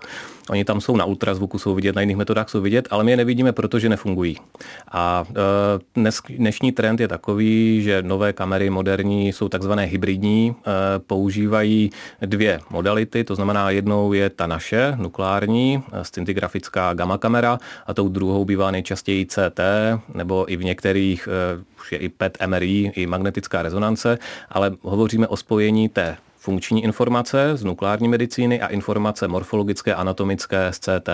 Oni 0.51 0.65
tam 0.65 0.81
jsou 0.81 0.95
na 0.95 1.05
ultrazvuku, 1.05 1.59
jsou 1.59 1.75
vidět, 1.75 1.95
na 1.95 2.01
jiných 2.01 2.17
metodách 2.17 2.49
jsou 2.49 2.61
vidět, 2.61 2.87
ale 2.91 3.03
my 3.03 3.11
je 3.11 3.17
nevidíme, 3.17 3.51
protože 3.51 3.89
nefungují. 3.89 4.37
A 4.91 5.25
e, 5.29 5.33
dnes, 5.95 6.21
dnešní 6.29 6.71
trend 6.71 6.99
je 6.99 7.07
takový, 7.07 7.81
že 7.83 8.01
nové 8.01 8.33
kamery 8.33 8.69
moderní 8.69 9.33
jsou 9.33 9.49
takzvané 9.49 9.85
hybridní, 9.85 10.55
e, 10.55 10.99
používají 10.99 11.89
dvě 12.21 12.59
modality, 12.69 13.23
to 13.23 13.35
znamená 13.35 13.69
jednou 13.69 14.13
je 14.13 14.29
ta 14.29 14.47
naše 14.47 14.93
nukleární 14.95 15.83
e, 15.93 16.03
scintigrafická 16.03 16.93
gamma 16.93 17.17
kamera 17.17 17.59
a 17.87 17.93
tou 17.93 18.09
druhou 18.09 18.45
bývá 18.45 18.71
nejčastěji 18.71 19.25
CT 19.25 19.59
nebo 20.13 20.51
i 20.51 20.57
v 20.57 20.63
některých 20.63 21.29
už 21.79 21.91
je 21.91 21.97
i 21.97 22.09
PET 22.09 22.37
MRI, 22.47 22.91
i 22.95 23.07
magnetická 23.07 23.61
rezonance, 23.61 24.17
ale 24.49 24.71
hovoříme 24.81 25.27
o 25.27 25.37
spojení 25.37 25.89
té 25.89 26.17
funkční 26.41 26.83
informace 26.83 27.51
z 27.57 27.63
nukleární 27.63 28.07
medicíny 28.07 28.61
a 28.61 28.67
informace 28.67 29.27
morfologické, 29.27 29.95
anatomické 29.95 30.73
z 30.73 30.79
CT. 30.79 31.09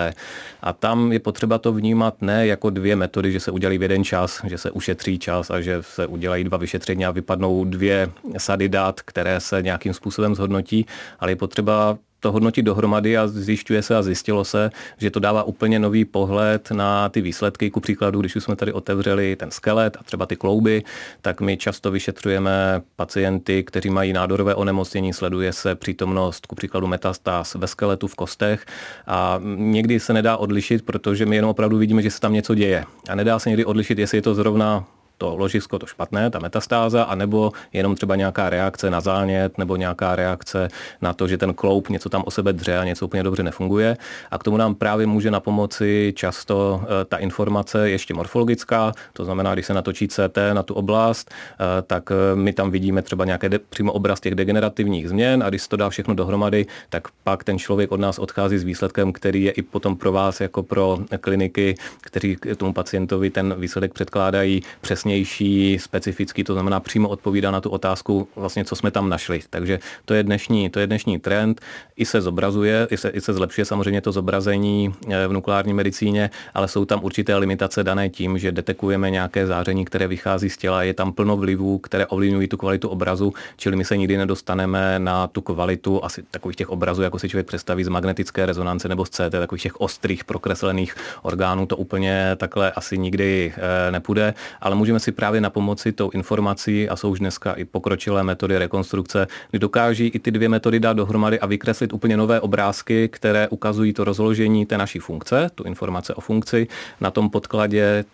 A 0.62 0.72
tam 0.72 1.12
je 1.12 1.20
potřeba 1.20 1.58
to 1.58 1.72
vnímat 1.72 2.22
ne 2.22 2.46
jako 2.46 2.70
dvě 2.70 2.96
metody, 2.96 3.32
že 3.32 3.40
se 3.40 3.50
udělají 3.50 3.78
v 3.78 3.82
jeden 3.82 4.04
čas, 4.04 4.40
že 4.44 4.58
se 4.58 4.70
ušetří 4.70 5.18
čas 5.18 5.50
a 5.50 5.60
že 5.60 5.78
se 5.80 6.06
udělají 6.06 6.44
dva 6.44 6.58
vyšetření 6.58 7.06
a 7.06 7.10
vypadnou 7.10 7.64
dvě 7.64 8.10
sady 8.38 8.68
dat, 8.68 9.00
které 9.00 9.40
se 9.40 9.62
nějakým 9.62 9.94
způsobem 9.94 10.34
zhodnotí, 10.34 10.86
ale 11.20 11.32
je 11.32 11.36
potřeba 11.36 11.98
to 12.20 12.32
hodnotit 12.32 12.64
dohromady 12.64 13.18
a 13.18 13.28
zjišťuje 13.28 13.82
se 13.82 13.96
a 13.96 14.02
zjistilo 14.02 14.44
se, 14.44 14.70
že 14.98 15.10
to 15.10 15.20
dává 15.20 15.42
úplně 15.42 15.78
nový 15.78 16.04
pohled 16.04 16.70
na 16.70 17.08
ty 17.08 17.20
výsledky. 17.20 17.70
Ku 17.70 17.80
příkladu, 17.80 18.20
když 18.20 18.36
už 18.36 18.44
jsme 18.44 18.56
tady 18.56 18.72
otevřeli 18.72 19.36
ten 19.36 19.50
skelet 19.50 19.96
a 20.00 20.02
třeba 20.02 20.26
ty 20.26 20.36
klouby, 20.36 20.82
tak 21.20 21.40
my 21.40 21.56
často 21.56 21.90
vyšetřujeme 21.90 22.82
pacienty, 22.96 23.64
kteří 23.64 23.90
mají 23.90 24.12
nádorové 24.12 24.54
onemocnění, 24.54 25.12
sleduje 25.12 25.52
se 25.52 25.74
přítomnost 25.74 26.46
ku 26.46 26.54
příkladu 26.54 26.86
metastáz 26.86 27.54
ve 27.54 27.66
skeletu, 27.66 28.06
v 28.06 28.14
kostech 28.14 28.66
a 29.06 29.40
někdy 29.56 30.00
se 30.00 30.12
nedá 30.12 30.36
odlišit, 30.36 30.84
protože 30.84 31.26
my 31.26 31.36
jenom 31.36 31.50
opravdu 31.50 31.78
vidíme, 31.78 32.02
že 32.02 32.10
se 32.10 32.20
tam 32.20 32.32
něco 32.32 32.54
děje. 32.54 32.84
A 33.08 33.14
nedá 33.14 33.38
se 33.38 33.50
někdy 33.50 33.64
odlišit, 33.64 33.98
jestli 33.98 34.18
je 34.18 34.22
to 34.22 34.34
zrovna 34.34 34.84
to 35.18 35.36
ložisko, 35.36 35.78
to 35.78 35.86
špatné, 35.86 36.30
ta 36.30 36.38
metastáza, 36.38 37.02
anebo 37.02 37.52
jenom 37.72 37.94
třeba 37.94 38.16
nějaká 38.16 38.50
reakce 38.50 38.90
na 38.90 39.00
zánět 39.00 39.58
nebo 39.58 39.76
nějaká 39.76 40.16
reakce 40.16 40.68
na 41.02 41.12
to, 41.12 41.28
že 41.28 41.38
ten 41.38 41.54
kloup 41.54 41.88
něco 41.88 42.08
tam 42.08 42.22
o 42.26 42.30
sebe 42.30 42.52
dře 42.52 42.78
a 42.78 42.84
něco 42.84 43.06
úplně 43.06 43.22
dobře 43.22 43.42
nefunguje. 43.42 43.96
A 44.30 44.38
k 44.38 44.42
tomu 44.42 44.56
nám 44.56 44.74
právě 44.74 45.06
může 45.06 45.30
na 45.30 45.40
pomoci 45.40 46.12
často 46.16 46.82
eh, 46.82 47.04
ta 47.04 47.16
informace 47.16 47.90
ještě 47.90 48.14
morfologická, 48.14 48.92
to 49.12 49.24
znamená, 49.24 49.54
když 49.54 49.66
se 49.66 49.74
natočí 49.74 50.08
CT 50.08 50.38
na 50.52 50.62
tu 50.62 50.74
oblast, 50.74 51.30
eh, 51.30 51.82
tak 51.82 52.10
eh, 52.10 52.36
my 52.36 52.52
tam 52.52 52.70
vidíme 52.70 53.02
třeba 53.02 53.24
nějaké 53.24 53.48
de, 53.48 53.58
přímo 53.58 53.92
obraz 53.92 54.20
těch 54.20 54.34
degenerativních 54.34 55.08
změn 55.08 55.42
a 55.42 55.48
když 55.48 55.62
se 55.62 55.68
to 55.68 55.76
dá 55.76 55.90
všechno 55.90 56.14
dohromady, 56.14 56.66
tak 56.88 57.08
pak 57.24 57.44
ten 57.44 57.58
člověk 57.58 57.92
od 57.92 58.00
nás 58.00 58.18
odchází 58.18 58.58
s 58.58 58.64
výsledkem, 58.64 59.12
který 59.12 59.42
je 59.42 59.50
i 59.50 59.62
potom 59.62 59.96
pro 59.96 60.12
vás 60.12 60.40
jako 60.40 60.62
pro 60.62 60.98
kliniky, 61.20 61.74
kteří 62.00 62.36
tomu 62.56 62.72
pacientovi 62.72 63.30
ten 63.30 63.54
výsledek 63.58 63.92
předkládají 63.92 64.62
přesně 64.80 65.07
přesnější, 65.08 65.78
specifický, 65.78 66.44
to 66.44 66.52
znamená 66.52 66.80
přímo 66.80 67.08
odpovídá 67.08 67.50
na 67.50 67.60
tu 67.60 67.70
otázku, 67.70 68.28
vlastně, 68.36 68.64
co 68.64 68.76
jsme 68.76 68.90
tam 68.90 69.08
našli. 69.08 69.40
Takže 69.50 69.78
to 70.04 70.14
je 70.14 70.22
dnešní, 70.22 70.70
to 70.70 70.80
je 70.80 70.86
dnešní 70.86 71.18
trend. 71.18 71.60
I 71.96 72.04
se 72.04 72.20
zobrazuje, 72.20 72.86
i 72.90 72.96
se, 72.96 73.08
i 73.08 73.20
se 73.20 73.32
zlepšuje 73.32 73.64
samozřejmě 73.64 74.00
to 74.00 74.12
zobrazení 74.12 74.94
eh, 75.08 75.26
v 75.28 75.32
nukleární 75.32 75.72
medicíně, 75.72 76.30
ale 76.54 76.68
jsou 76.68 76.84
tam 76.84 77.00
určité 77.02 77.36
limitace 77.36 77.84
dané 77.84 78.08
tím, 78.08 78.38
že 78.38 78.52
detekujeme 78.52 79.10
nějaké 79.10 79.46
záření, 79.46 79.84
které 79.84 80.06
vychází 80.06 80.50
z 80.50 80.56
těla, 80.56 80.82
je 80.82 80.94
tam 80.94 81.12
plno 81.12 81.36
vlivů, 81.36 81.78
které 81.78 82.06
ovlivňují 82.06 82.48
tu 82.48 82.56
kvalitu 82.56 82.88
obrazu, 82.88 83.32
čili 83.56 83.76
my 83.76 83.84
se 83.84 83.96
nikdy 83.96 84.16
nedostaneme 84.16 84.98
na 84.98 85.26
tu 85.26 85.40
kvalitu 85.40 86.04
asi 86.04 86.22
takových 86.30 86.56
těch 86.56 86.70
obrazů, 86.70 87.02
jako 87.02 87.18
si 87.18 87.28
člověk 87.28 87.46
představí 87.46 87.84
z 87.84 87.88
magnetické 87.88 88.46
rezonance 88.46 88.88
nebo 88.88 89.04
z 89.04 89.10
CT, 89.10 89.32
takových 89.40 89.62
těch 89.62 89.80
ostrých 89.80 90.24
prokreslených 90.24 90.94
orgánů, 91.22 91.66
to 91.66 91.76
úplně 91.76 92.36
takhle 92.36 92.72
asi 92.72 92.98
nikdy 92.98 93.52
eh, 93.56 93.90
nepůjde, 93.90 94.34
ale 94.60 94.74
můžeme 94.74 94.97
můžeme 94.98 95.04
si 95.04 95.12
právě 95.12 95.40
na 95.40 95.50
pomoci 95.50 95.92
tou 95.92 96.10
informací 96.10 96.88
a 96.88 96.96
jsou 96.96 97.10
už 97.10 97.18
dneska 97.18 97.52
i 97.52 97.64
pokročilé 97.64 98.22
metody 98.22 98.58
rekonstrukce, 98.58 99.26
kdy 99.50 99.58
dokáží 99.58 100.06
i 100.06 100.18
ty 100.18 100.30
dvě 100.30 100.48
metody 100.48 100.80
dát 100.80 100.96
dohromady 100.96 101.38
a 101.40 101.46
vykreslit 101.46 101.92
úplně 101.92 102.16
nové 102.16 102.40
obrázky, 102.40 103.08
které 103.08 103.48
ukazují 103.48 103.92
to 103.92 104.04
rozložení 104.04 104.66
té 104.66 104.78
naší 104.78 104.98
funkce, 104.98 105.50
tu 105.54 105.64
informace 105.64 106.14
o 106.14 106.20
funkci, 106.20 106.66
na 107.00 107.10
tom 107.10 107.30
podkladě 107.30 108.04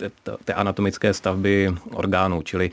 té 0.45 0.53
anatomické 0.53 1.15
stavby 1.15 1.73
orgánů. 1.93 2.43
Čili 2.43 2.71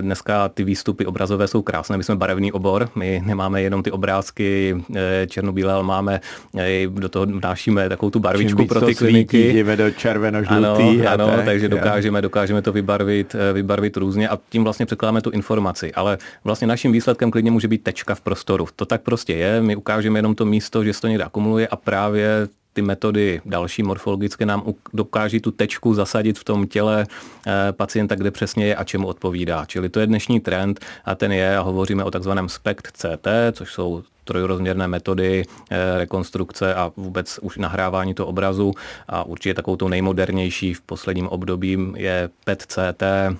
dneska 0.00 0.48
ty 0.48 0.64
výstupy 0.64 1.06
obrazové 1.06 1.48
jsou 1.48 1.62
krásné. 1.62 1.96
My 1.96 2.04
jsme 2.04 2.16
barevný 2.16 2.52
obor, 2.52 2.88
my 2.94 3.22
nemáme 3.26 3.62
jenom 3.62 3.82
ty 3.82 3.90
obrázky 3.90 4.76
e, 4.94 5.26
černobílé, 5.26 5.72
ale 5.72 5.82
máme 5.82 6.20
e, 6.58 6.86
do 6.86 7.08
toho 7.08 7.26
vnášíme 7.26 7.88
takovou 7.88 8.10
tu 8.10 8.20
barvičku 8.20 8.66
pro 8.66 8.80
ty 8.80 8.94
kliniky. 8.94 9.52
Jdeme 9.52 9.76
do 9.76 9.90
červeno 9.90 10.38
Ano, 10.48 10.76
ano 11.08 11.26
tak, 11.36 11.44
takže 11.44 11.68
dokážeme, 11.68 12.22
dokážeme 12.22 12.62
to 12.62 12.72
vybarvit 12.72 13.34
e, 13.34 13.47
vybarvit 13.52 13.96
různě 13.96 14.28
a 14.28 14.38
tím 14.48 14.64
vlastně 14.64 14.86
překládáme 14.86 15.20
tu 15.20 15.30
informaci. 15.30 15.92
Ale 15.92 16.18
vlastně 16.44 16.66
naším 16.66 16.92
výsledkem 16.92 17.30
klidně 17.30 17.50
může 17.50 17.68
být 17.68 17.82
tečka 17.82 18.14
v 18.14 18.20
prostoru. 18.20 18.68
To 18.76 18.86
tak 18.86 19.02
prostě 19.02 19.34
je. 19.34 19.62
My 19.62 19.76
ukážeme 19.76 20.18
jenom 20.18 20.34
to 20.34 20.44
místo, 20.44 20.84
že 20.84 20.92
se 20.92 21.00
to 21.00 21.08
někde 21.08 21.24
akumuluje 21.24 21.68
a 21.68 21.76
právě 21.76 22.48
ty 22.72 22.82
metody 22.82 23.40
další 23.44 23.82
morfologické 23.82 24.46
nám 24.46 24.62
dokáží 24.92 25.40
tu 25.40 25.50
tečku 25.50 25.94
zasadit 25.94 26.38
v 26.38 26.44
tom 26.44 26.66
těle 26.66 27.06
eh, 27.46 27.72
pacienta, 27.72 28.14
kde 28.14 28.30
přesně 28.30 28.66
je 28.66 28.76
a 28.76 28.84
čemu 28.84 29.06
odpovídá. 29.06 29.64
Čili 29.64 29.88
to 29.88 30.00
je 30.00 30.06
dnešní 30.06 30.40
trend 30.40 30.80
a 31.04 31.14
ten 31.14 31.32
je, 31.32 31.56
a 31.56 31.60
hovoříme 31.60 32.04
o 32.04 32.10
takzvaném 32.10 32.48
SPECT 32.48 32.86
CT, 32.96 33.28
což 33.52 33.72
jsou 33.72 34.02
trojrozměrné 34.28 34.88
metody 34.88 35.44
eh, 35.70 35.98
rekonstrukce 35.98 36.74
a 36.74 36.92
vůbec 36.96 37.38
už 37.42 37.58
nahrávání 37.58 38.14
toho 38.14 38.26
obrazu. 38.26 38.72
A 39.08 39.24
určitě 39.24 39.54
takovou 39.54 39.76
tou 39.76 39.88
nejmodernější 39.88 40.74
v 40.74 40.80
posledním 40.80 41.28
období 41.28 41.78
je 41.96 42.30
PET-CT, 42.44 43.36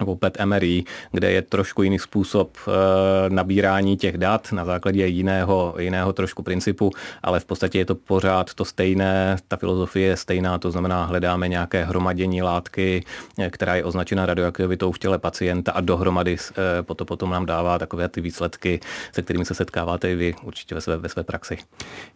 nebo 0.00 0.16
PET 0.16 0.38
MRI, 0.44 0.84
kde 1.12 1.32
je 1.32 1.42
trošku 1.42 1.82
jiný 1.82 1.98
způsob 1.98 2.56
e, 2.56 3.30
nabírání 3.30 3.96
těch 3.96 4.18
dat 4.18 4.52
na 4.52 4.64
základě 4.64 5.06
jiného, 5.06 5.74
jiného 5.78 6.12
trošku 6.12 6.42
principu, 6.42 6.90
ale 7.22 7.40
v 7.40 7.44
podstatě 7.44 7.78
je 7.78 7.84
to 7.84 7.94
pořád 7.94 8.54
to 8.54 8.64
stejné, 8.64 9.36
ta 9.48 9.56
filozofie 9.56 10.08
je 10.08 10.16
stejná, 10.16 10.58
to 10.58 10.70
znamená 10.70 11.04
hledáme 11.04 11.48
nějaké 11.48 11.84
hromadění 11.84 12.42
látky, 12.42 13.04
eh, 13.38 13.50
která 13.50 13.74
je 13.74 13.84
označena 13.84 14.26
radioaktivitou 14.26 14.92
v 14.92 14.98
těle 14.98 15.18
pacienta 15.18 15.72
a 15.72 15.80
dohromady 15.80 16.36
e, 16.36 16.82
potom, 16.82 17.06
potom 17.06 17.30
nám 17.30 17.46
dává 17.46 17.78
takové 17.78 18.08
ty 18.08 18.20
výsledky, 18.20 18.80
se 19.12 19.22
kterými 19.22 19.44
se 19.44 19.54
setkáváte 19.54 20.12
i 20.12 20.14
vy 20.14 20.34
určitě 20.42 20.74
ve 20.74 20.80
své, 20.80 20.96
ve 20.96 21.08
své 21.08 21.22
praxi. 21.22 21.58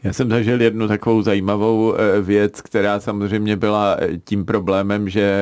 Já 0.03 0.13
jsem 0.13 0.31
zažil 0.31 0.61
jednu 0.61 0.89
takovou 0.89 1.23
zajímavou 1.23 1.95
věc, 2.23 2.61
která 2.61 3.01
samozřejmě 3.01 3.57
byla 3.57 3.97
tím 4.25 4.45
problémem, 4.45 5.09
že 5.09 5.33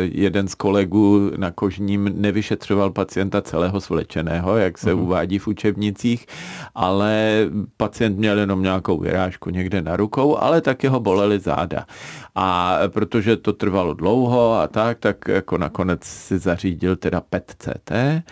jeden 0.00 0.48
z 0.48 0.54
kolegů 0.54 1.30
na 1.36 1.50
koži 1.50 1.77
ním 1.78 2.10
nevyšetřoval 2.14 2.90
pacienta 2.90 3.42
celého 3.42 3.80
svlečeného, 3.80 4.56
jak 4.56 4.78
se 4.78 4.94
uh-huh. 4.94 5.00
uvádí 5.02 5.38
v 5.38 5.46
učebnicích, 5.48 6.26
ale 6.74 7.44
pacient 7.76 8.18
měl 8.18 8.38
jenom 8.38 8.62
nějakou 8.62 8.98
vyrážku 8.98 9.50
někde 9.50 9.82
na 9.82 9.96
rukou, 9.96 10.36
ale 10.36 10.60
taky 10.60 10.88
ho 10.88 11.00
bolely 11.00 11.38
záda. 11.38 11.86
A 12.34 12.78
protože 12.88 13.36
to 13.36 13.52
trvalo 13.52 13.94
dlouho 13.94 14.54
a 14.54 14.66
tak, 14.66 14.98
tak 14.98 15.28
jako 15.28 15.58
nakonec 15.58 16.04
si 16.04 16.38
zařídil 16.38 16.96
teda 16.96 17.20
PET-CT 17.20 18.22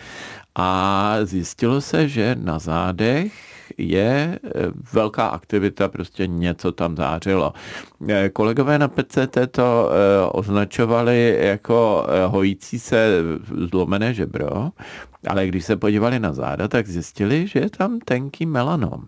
a 0.55 1.17
zjistilo 1.23 1.81
se, 1.81 2.07
že 2.07 2.35
na 2.39 2.59
zádech 2.59 3.56
je 3.77 4.39
eh, 4.43 4.49
velká 4.93 5.27
aktivita, 5.27 5.87
prostě 5.87 6.27
něco 6.27 6.71
tam 6.71 6.95
zářilo. 6.95 7.53
Eh, 8.09 8.29
kolegové 8.29 8.79
na 8.79 8.87
PCT 8.87 9.37
to 9.51 9.89
označovali 10.31 11.37
jako 11.39 12.07
hojící 12.27 12.79
se 12.79 13.21
zlomené 13.71 14.13
žebro, 14.13 14.69
ale 15.27 15.47
když 15.47 15.65
se 15.65 15.75
podívali 15.75 16.19
na 16.19 16.33
záda, 16.33 16.67
tak 16.67 16.87
zjistili, 16.87 17.47
že 17.47 17.59
je 17.59 17.69
tam 17.69 17.99
tenký 17.99 18.45
melanom 18.45 19.05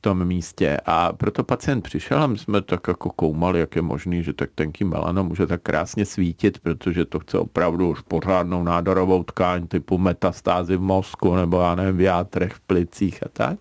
tom 0.00 0.24
místě. 0.24 0.78
A 0.86 1.12
proto 1.12 1.44
pacient 1.44 1.80
přišel 1.80 2.22
a 2.22 2.26
my 2.26 2.38
jsme 2.38 2.62
tak 2.62 2.88
jako 2.88 3.10
koumali, 3.10 3.60
jak 3.60 3.76
je 3.76 3.82
možný, 3.82 4.22
že 4.22 4.32
tak 4.32 4.50
tenký 4.54 4.84
melanom 4.84 5.26
může 5.26 5.46
tak 5.46 5.62
krásně 5.62 6.06
svítit, 6.06 6.58
protože 6.58 7.04
to 7.04 7.18
chce 7.18 7.38
opravdu 7.38 7.90
už 7.90 8.00
pořádnou 8.00 8.62
nádorovou 8.62 9.22
tkáň 9.22 9.66
typu 9.66 9.98
metastázy 9.98 10.76
v 10.76 10.80
mozku 10.80 11.34
nebo 11.34 11.60
já 11.60 11.74
nevím, 11.74 11.96
v 11.96 12.00
játrech, 12.00 12.52
v 12.52 12.60
plicích 12.60 13.22
a 13.26 13.28
tak. 13.32 13.58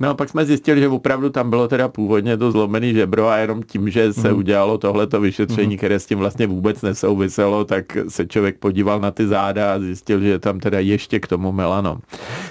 No 0.00 0.08
a 0.08 0.14
pak 0.14 0.28
jsme 0.28 0.46
zjistili, 0.46 0.80
že 0.80 0.88
opravdu 0.88 1.30
tam 1.30 1.50
bylo 1.50 1.68
teda 1.68 1.88
původně 1.88 2.36
to 2.36 2.52
zlomený 2.52 2.94
žebro 2.94 3.28
a 3.28 3.36
jenom 3.36 3.62
tím, 3.62 3.90
že 3.90 4.12
se 4.12 4.32
mm. 4.32 4.38
udělalo 4.38 4.78
tohleto 4.78 5.20
vyšetření, 5.20 5.74
mm. 5.74 5.78
které 5.78 5.98
s 5.98 6.06
tím 6.06 6.18
vlastně 6.18 6.46
vůbec 6.46 6.82
nesouviselo, 6.82 7.64
tak 7.64 7.84
se 8.08 8.26
člověk 8.26 8.58
podíval 8.58 9.00
na 9.00 9.10
ty 9.10 9.26
záda 9.26 9.74
a 9.74 9.78
zjistil, 9.78 10.20
že 10.20 10.28
je 10.28 10.38
tam 10.38 10.60
teda 10.60 10.78
ještě 10.78 11.20
k 11.20 11.26
tomu 11.26 11.52
melanom. 11.52 11.98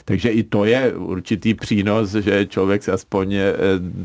Takže 0.05 0.29
i 0.29 0.43
to 0.43 0.65
je 0.65 0.93
určitý 0.95 1.53
přínos, 1.53 2.11
že 2.11 2.45
člověk 2.45 2.83
se 2.83 2.91
aspoň 2.91 3.33
eh, 3.33 3.53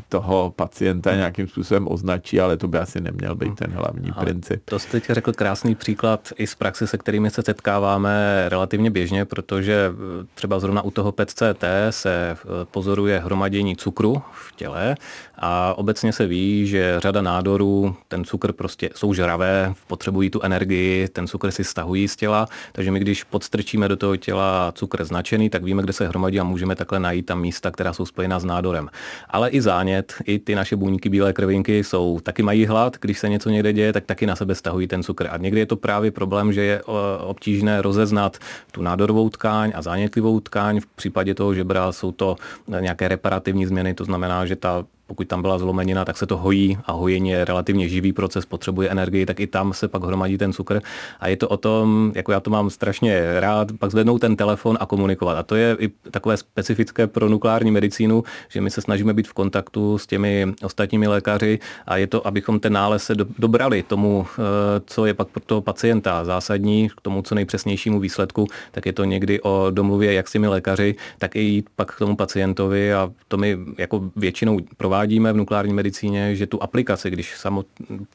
toho 0.09 0.53
pacienta 0.57 1.15
nějakým 1.15 1.49
způsobem 1.49 1.89
označí, 1.91 2.41
ale 2.41 2.57
to 2.57 2.69
by 2.69 2.79
asi 2.79 3.01
neměl 3.01 3.35
být 3.35 3.55
ten 3.55 3.71
hlavní 3.71 4.11
ale 4.11 4.25
princip. 4.25 4.63
To 4.65 4.79
jste 4.79 4.91
teď 4.91 5.11
řekl 5.11 5.33
krásný 5.33 5.75
příklad 5.75 6.29
i 6.37 6.47
z 6.47 6.55
praxe, 6.55 6.87
se 6.87 6.99
kterými 6.99 7.31
se 7.31 7.43
setkáváme 7.43 8.45
relativně 8.49 8.91
běžně, 8.91 9.25
protože 9.25 9.91
eh, 9.93 10.27
třeba 10.35 10.59
zrovna 10.59 10.83
u 10.83 10.91
toho 10.91 11.13
PET-CT 11.13 11.89
se 11.91 12.31
eh, 12.31 12.37
pozoruje 12.71 13.19
hromadění 13.33 13.77
cukru 13.77 14.23
v 14.33 14.57
těle 14.57 14.97
a 15.45 15.75
obecně 15.79 16.13
se 16.13 16.27
ví, 16.27 16.67
že 16.67 16.95
řada 16.99 17.23
nádorů, 17.23 17.97
ten 18.09 18.25
cukr 18.25 18.53
prostě 18.53 18.91
jsou 18.95 19.15
žravé, 19.15 19.75
potřebují 19.87 20.31
tu 20.31 20.43
energii, 20.43 21.09
ten 21.09 21.27
cukr 21.27 21.51
si 21.51 21.65
stahují 21.65 22.09
z 22.09 22.17
těla, 22.17 22.47
takže 22.73 22.91
my 22.91 23.01
když 23.01 23.25
podstrčíme 23.25 23.89
do 23.89 23.97
toho 23.97 24.17
těla 24.17 24.73
cukr 24.75 25.05
značený, 25.05 25.51
tak 25.51 25.65
víme, 25.65 25.83
kde 25.83 25.93
se 25.93 26.09
hromadí 26.09 26.41
a 26.41 26.45
můžeme 26.45 26.77
takhle 26.77 27.01
najít 27.01 27.27
tam 27.27 27.41
místa, 27.41 27.71
která 27.71 27.93
jsou 27.93 28.07
spojená 28.07 28.39
s 28.39 28.45
nádorem. 28.45 28.89
Ale 29.31 29.51
i 29.51 29.61
zánět, 29.61 30.15
i 30.25 30.39
ty 30.39 30.55
naše 30.55 30.77
buňky 30.77 31.09
bílé 31.09 31.33
krvinky 31.33 31.85
jsou 31.85 32.21
taky 32.21 32.43
mají 32.43 32.67
hlad, 32.67 32.97
když 33.01 33.19
se 33.19 33.29
něco 33.29 33.51
někde 33.51 33.73
děje, 33.73 33.93
tak 33.93 34.05
taky 34.05 34.27
na 34.27 34.37
sebe 34.37 34.55
stahují 34.55 34.89
ten 34.89 35.03
cukr. 35.03 35.29
A 35.31 35.37
někdy 35.37 35.61
je 35.61 35.67
to 35.67 35.77
právě 35.77 36.11
problém, 36.11 36.53
že 36.53 36.63
je 36.63 36.83
obtížné 37.21 37.83
rozeznat 37.83 38.39
tu 38.73 38.83
nádorovou 38.83 39.29
tkáň 39.29 39.73
a 39.75 39.83
zánětlivou 39.83 40.41
tkáň. 40.41 40.81
V 40.81 40.87
případě 40.87 41.35
toho 41.35 41.55
žebra 41.55 41.93
jsou 41.93 42.13
to 42.13 42.37
nějaké 42.81 43.09
reparativní 43.09 43.67
změny, 43.67 43.95
to 43.95 44.05
znamená, 44.05 44.47
že 44.47 44.57
ta 44.57 44.85
pokud 45.13 45.29
tam 45.29 45.43
byla 45.43 45.59
zlomenina, 45.59 46.05
tak 46.05 46.17
se 46.17 46.27
to 46.27 46.37
hojí 46.37 46.79
a 46.85 46.93
hojení 46.93 47.31
je 47.31 47.45
relativně 47.45 47.89
živý 47.89 48.13
proces, 48.13 48.47
potřebuje 48.47 48.89
energii, 48.89 49.27
tak 49.27 49.41
i 49.41 49.47
tam 49.47 49.73
se 49.73 49.89
pak 49.89 50.05
hromadí 50.05 50.39
ten 50.39 50.53
cukr. 50.53 50.81
A 51.21 51.29
je 51.29 51.37
to 51.37 51.49
o 51.49 51.57
tom, 51.57 52.13
jako 52.15 52.33
já 52.33 52.41
to 52.41 52.51
mám 52.51 52.71
strašně 52.71 53.41
rád, 53.41 53.69
pak 53.79 53.91
zvednout 53.91 54.19
ten 54.19 54.37
telefon 54.37 54.79
a 54.81 54.87
komunikovat. 54.87 55.39
A 55.39 55.43
to 55.43 55.55
je 55.55 55.77
i 55.81 55.89
takové 56.11 56.37
specifické 56.37 57.07
pro 57.07 57.29
nukleární 57.29 57.71
medicínu, 57.71 58.25
že 58.49 58.61
my 58.61 58.71
se 58.71 58.81
snažíme 58.81 59.13
být 59.15 59.29
v 59.29 59.33
kontaktu 59.33 59.99
s 59.99 60.07
těmi 60.07 60.47
ostatními 60.65 61.09
lékaři 61.09 61.59
a 61.87 61.97
je 61.97 62.07
to, 62.07 62.27
abychom 62.27 62.61
ten 62.61 62.73
nález 62.73 63.05
se 63.05 63.15
dobrali 63.39 63.83
tomu, 63.83 64.27
eh, 64.27 64.43
co 64.87 65.07
je 65.07 65.15
pak 65.15 65.29
pro 65.29 65.41
toho 65.41 65.61
pacienta 65.61 66.25
zásadní, 66.25 66.89
k 66.89 67.01
tomu 67.01 67.23
co 67.23 67.35
nejpřesnějšímu 67.35 68.01
výsledku, 68.01 68.47
tak 68.71 68.87
je 68.87 68.93
to 68.93 69.05
někdy 69.05 69.41
o 69.41 69.67
domluvě 69.71 70.13
jak 70.13 70.29
s 70.29 70.33
těmi 70.33 70.49
lékaři, 70.49 70.95
tak 71.19 71.37
i 71.37 71.41
jít 71.41 71.69
pak 71.77 71.95
k 71.95 71.99
tomu 71.99 72.17
pacientovi 72.17 72.95
a 72.95 73.13
to 73.29 73.37
my 73.37 73.59
jako 73.79 74.11
většinou 74.17 74.59
provádíme 74.77 75.02
provádíme 75.03 75.33
v 75.33 75.37
nukleární 75.37 75.75
medicíně, 75.75 76.37
že 76.37 76.47
tu 76.47 76.63
aplikaci, 76.63 77.11
když 77.11 77.37
samot, 77.37 77.67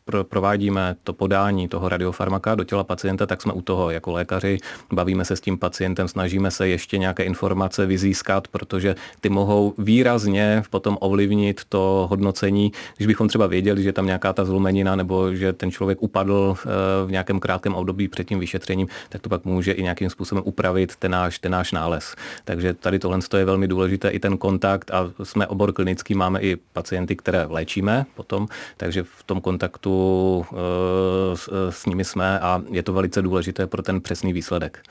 pro, 0.06 0.24
provádíme 0.24 0.96
to 1.04 1.14
podání 1.14 1.68
toho 1.68 1.90
radiofarmaka 1.90 2.56
do 2.56 2.64
těla 2.64 2.84
pacienta, 2.84 3.26
tak 3.26 3.42
jsme 3.42 3.54
u 3.54 3.62
toho 3.62 3.92
jako 3.92 4.12
lékaři, 4.12 4.58
bavíme 4.94 5.26
se 5.26 5.36
s 5.36 5.42
tím 5.42 5.58
pacientem, 5.58 6.08
snažíme 6.08 6.52
se 6.52 6.68
ještě 6.68 6.98
nějaké 6.98 7.24
informace 7.24 7.86
vyzískat, 7.86 8.48
protože 8.48 8.96
ty 9.22 9.30
mohou 9.30 9.74
výrazně 9.78 10.64
potom 10.70 10.98
ovlivnit 11.00 11.62
to 11.70 12.08
hodnocení, 12.10 12.72
když 12.98 13.08
bychom 13.08 13.28
třeba 13.28 13.48
věděli, 13.48 13.84
že 13.84 13.94
tam 13.94 14.06
nějaká 14.06 14.34
ta 14.34 14.46
zlomenina 14.46 14.96
nebo 14.96 15.36
že 15.36 15.54
ten 15.54 15.72
člověk 15.72 16.02
upadl 16.02 16.56
eh, 16.56 16.68
v 17.06 17.12
nějakém 17.12 17.40
krátkém 17.40 17.76
období 17.76 18.08
před 18.08 18.28
tím 18.28 18.40
vyšetřením, 18.40 18.88
tak 19.10 19.22
to 19.22 19.30
pak 19.30 19.46
může 19.46 19.72
i 19.72 19.84
nějakým 19.84 20.10
způsobem 20.10 20.44
upravit 20.48 20.96
ten 20.96 21.12
náš, 21.12 21.40
ten 21.40 21.52
náš 21.52 21.72
nález. 21.72 22.16
Takže 22.46 22.74
tady 22.74 23.00
tohle 23.00 23.20
je 23.38 23.46
velmi 23.46 23.68
důležité, 23.68 24.10
i 24.10 24.20
ten 24.20 24.38
kontakt 24.38 24.92
a 24.92 25.12
jsme 25.24 25.48
obor 25.48 25.74
klinický, 25.74 26.16
máme 26.16 26.40
i 26.42 26.58
pacienty, 26.78 27.16
které 27.16 27.46
léčíme 27.50 28.06
potom, 28.16 28.48
takže 28.78 29.04
v 29.04 29.24
tom 29.26 29.42
kontaktu 29.42 29.96
eh, 30.46 31.38
s, 31.38 31.50
s 31.70 31.86
nimi 31.86 32.06
jsme 32.06 32.40
a 32.40 32.62
je 32.70 32.84
to 32.84 32.94
velice 32.94 33.22
důležité 33.22 33.68
pro 33.68 33.82
ten 33.82 34.02
přesný 34.02 34.34
výsledek. 34.34 34.86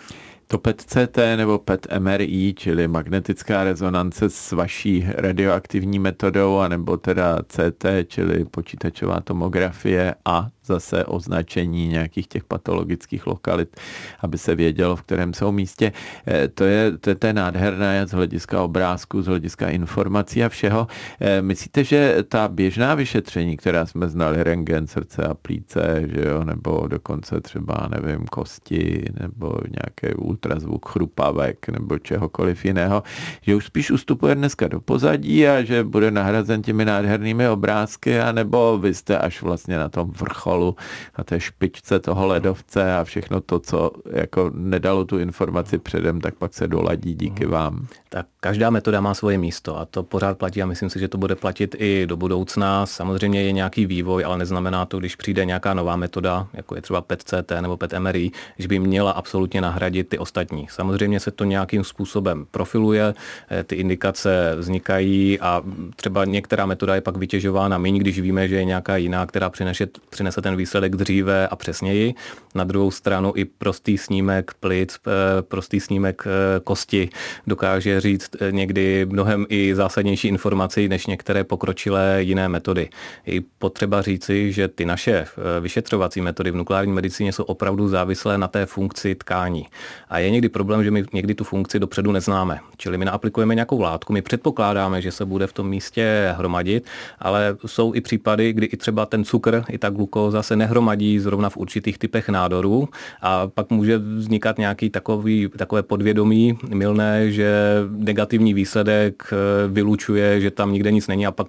To 0.49 0.59
PET-CT 0.59 1.37
nebo 1.37 1.59
PET-MRI, 1.59 2.55
čili 2.55 2.89
magnetická 2.89 3.65
rezonance 3.65 4.31
s 4.31 4.53
vaší 4.53 5.07
radioaktivní 5.09 5.99
metodou, 5.99 6.59
anebo 6.59 6.97
teda 6.97 7.39
CT, 7.49 7.85
čili 8.07 8.45
počítačová 8.45 9.21
tomografie 9.21 10.15
a 10.25 10.49
zase 10.67 11.05
označení 11.05 11.89
nějakých 11.89 12.27
těch 12.29 12.45
patologických 12.45 13.27
lokalit, 13.27 13.81
aby 14.21 14.39
se 14.39 14.55
vědělo, 14.55 14.97
v 14.97 15.03
kterém 15.03 15.35
jsou 15.35 15.53
místě. 15.53 15.93
Eh, 16.27 16.49
to 16.49 16.65
je, 16.65 16.99
to 16.99 17.11
je, 17.11 17.15
to 17.15 17.27
je 17.27 17.33
nádherné 17.33 18.07
z 18.07 18.11
hlediska 18.11 18.63
obrázku, 18.63 19.23
z 19.23 19.27
hlediska 19.27 19.69
informací 19.69 20.45
a 20.45 20.49
všeho. 20.49 20.87
Eh, 21.21 21.43
myslíte, 21.43 21.85
že 21.85 22.17
ta 22.29 22.49
běžná 22.49 22.95
vyšetření, 22.95 23.57
která 23.57 23.87
jsme 23.87 24.09
znali, 24.09 24.43
rengen, 24.43 24.87
srdce 24.87 25.23
a 25.23 25.35
plíce, 25.35 26.03
že 26.15 26.29
jo, 26.29 26.45
nebo 26.45 26.89
dokonce 26.89 27.41
třeba, 27.41 27.89
nevím, 27.91 28.27
kosti, 28.27 29.05
nebo 29.21 29.59
nějaký 29.69 30.17
ultrazvuk 30.17 30.89
chrupavek, 30.89 31.69
nebo 31.69 31.99
čehokoliv 31.99 32.65
jiného, 32.65 33.03
že 33.43 33.55
už 33.55 33.67
spíš 33.67 33.91
ustupuje 33.91 34.35
dneska 34.35 34.69
do 34.69 34.81
pozadí 34.81 35.49
a 35.49 35.63
že 35.63 35.85
bude 35.85 36.11
nahrazen 36.11 36.63
těmi 36.63 36.85
nádhernými 36.85 37.49
obrázky, 37.49 38.21
anebo 38.21 38.79
vy 38.79 38.95
jste 38.95 39.19
až 39.19 39.43
vlastně 39.43 39.79
na 39.79 39.89
tom 39.89 40.11
vrcholu 40.11 40.56
vrcholu, 40.57 40.77
na 41.19 41.25
té 41.25 41.41
špičce 41.41 41.99
toho 41.99 42.27
ledovce 42.27 42.97
a 42.97 43.05
všechno 43.05 43.41
to, 43.41 43.59
co 43.59 43.91
jako 44.11 44.51
nedalo 44.55 45.05
tu 45.05 45.19
informaci 45.19 45.79
předem, 45.79 46.21
tak 46.21 46.35
pak 46.35 46.55
se 46.55 46.69
doladí 46.69 47.15
díky 47.15 47.45
mhm. 47.45 47.53
vám. 47.53 47.87
Tak 48.09 48.27
každá 48.41 48.71
metoda 48.71 49.01
má 49.01 49.15
svoje 49.15 49.39
místo 49.39 49.79
a 49.79 49.85
to 49.85 50.03
pořád 50.03 50.39
platí 50.39 50.63
a 50.63 50.67
myslím 50.67 50.91
si, 50.91 51.01
že 51.01 51.09
to 51.09 51.19
bude 51.19 51.35
platit 51.35 51.77
i 51.79 52.07
do 52.07 52.17
budoucna. 52.17 52.87
Samozřejmě 52.87 53.43
je 53.43 53.53
nějaký 53.53 53.87
vývoj, 53.87 54.25
ale 54.25 54.39
neznamená 54.39 54.87
to, 54.87 54.99
když 54.99 55.17
přijde 55.17 55.45
nějaká 55.45 55.75
nová 55.75 55.97
metoda, 55.97 56.49
jako 56.53 56.77
je 56.77 56.83
třeba 56.83 57.03
PET-CT 57.03 57.63
nebo 57.63 57.77
PET-MRI, 57.77 58.31
že 58.59 58.69
by 58.69 58.79
měla 58.79 59.11
absolutně 59.11 59.61
nahradit 59.61 60.09
ty 60.09 60.19
ostatní. 60.19 60.67
Samozřejmě 60.71 61.21
se 61.21 61.31
to 61.31 61.45
nějakým 61.45 61.85
způsobem 61.85 62.47
profiluje, 62.51 63.15
eh, 63.51 63.65
ty 63.65 63.75
indikace 63.75 64.55
vznikají 64.57 65.41
a 65.41 65.63
třeba 65.97 66.25
některá 66.25 66.67
metoda 66.67 66.95
je 66.95 67.01
pak 67.01 67.17
vytěžována 67.17 67.79
méně, 67.79 67.99
když 67.99 68.21
víme, 68.21 68.49
že 68.49 68.57
je 68.57 68.65
nějaká 68.65 68.97
jiná, 68.97 69.27
která 69.27 69.51
přinese, 69.51 69.87
přinese 70.11 70.43
ten 70.47 70.57
výsledek 70.57 70.97
dříve 70.97 71.49
a 71.49 71.57
přesněji. 71.57 72.15
Na 72.55 72.65
druhou 72.65 72.91
stranu 72.91 73.33
i 73.37 73.45
prostý 73.45 73.99
snímek 73.99 74.55
plic, 74.61 74.99
eh, 75.07 75.43
prostý 75.43 75.81
snímek 75.81 76.23
eh, 76.27 76.61
kosti 76.61 77.09
dokáže 77.47 78.01
říct 78.01 78.31
eh, 78.41 78.53
někdy 78.53 79.07
mnohem 79.11 79.47
i 79.49 79.75
zásadnější 79.75 80.29
informaci 80.29 80.89
než 80.89 81.07
některé 81.07 81.45
pokročilé 81.45 82.19
jiné 82.23 82.49
metody. 82.49 82.89
Je 83.27 83.41
potřeba 83.59 84.03
říci, 84.03 84.53
že 84.53 84.69
ty 84.69 84.85
naše 84.85 85.27
vyšetřovací 85.61 86.21
metody 86.21 86.51
v 86.51 86.57
nukleární 86.57 86.93
medicíně 86.93 87.33
jsou 87.33 87.45
opravdu 87.45 87.89
závislé 87.89 88.39
na 88.39 88.49
té 88.49 88.67
funkci 88.67 89.15
tkání. 89.15 89.67
A 90.09 90.19
je 90.19 90.31
někdy 90.31 90.49
problém, 90.49 90.85
že 90.85 90.91
my 90.91 91.05
někdy 91.13 91.35
tu 91.35 91.45
funkci 91.45 91.79
dopředu 91.79 92.13
neznáme. 92.13 92.59
Čili 92.77 92.99
my 92.99 93.05
naaplikujeme 93.05 93.55
nějakou 93.55 93.81
látku, 93.81 94.13
my 94.13 94.23
předpokládáme, 94.23 95.03
že 95.03 95.13
se 95.13 95.25
bude 95.25 95.47
v 95.47 95.53
tom 95.53 95.69
místě 95.69 96.35
hromadit, 96.37 96.85
ale 97.19 97.57
jsou 97.67 97.95
i 97.95 98.01
případy, 98.01 98.53
kdy 98.53 98.67
i 98.67 98.77
třeba 98.77 99.07
ten 99.07 99.25
cukr, 99.25 99.65
i 99.69 99.79
ta 99.79 99.91
glukóza 99.91 100.36
zase 100.37 100.57
nehromadí 100.57 101.19
zrovna 101.19 101.49
v 101.49 101.57
určitých 101.57 101.99
typech 101.99 102.29
nádorů 102.29 102.89
a 103.23 103.49
pak 103.49 103.71
může 103.71 103.99
vznikat 103.99 104.59
nějaký 104.59 104.91
takový, 104.91 105.49
takové 105.57 105.83
podvědomí 105.83 106.59
milné, 106.69 107.33
že 107.33 107.49
negativní 107.89 108.55
výsledek 108.55 109.33
eh, 109.33 109.37
vylučuje, 109.69 110.41
že 110.41 110.51
tam 110.51 110.73
nikde 110.73 110.93
nic 110.93 111.09
není 111.09 111.27
a 111.27 111.33
pak 111.33 111.47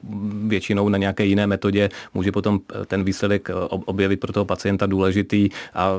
většinou 0.47 0.89
na 0.89 0.97
nějaké 0.97 1.25
jiné 1.25 1.47
metodě 1.47 1.89
může 2.13 2.31
potom 2.31 2.59
eh, 2.59 2.85
ten 2.85 3.03
výsledek 3.03 3.49
eh, 3.49 3.53
objevit 3.69 4.19
pro 4.19 4.33
toho 4.33 4.45
pacienta 4.45 4.85
důležitý 4.85 5.49
a 5.73 5.91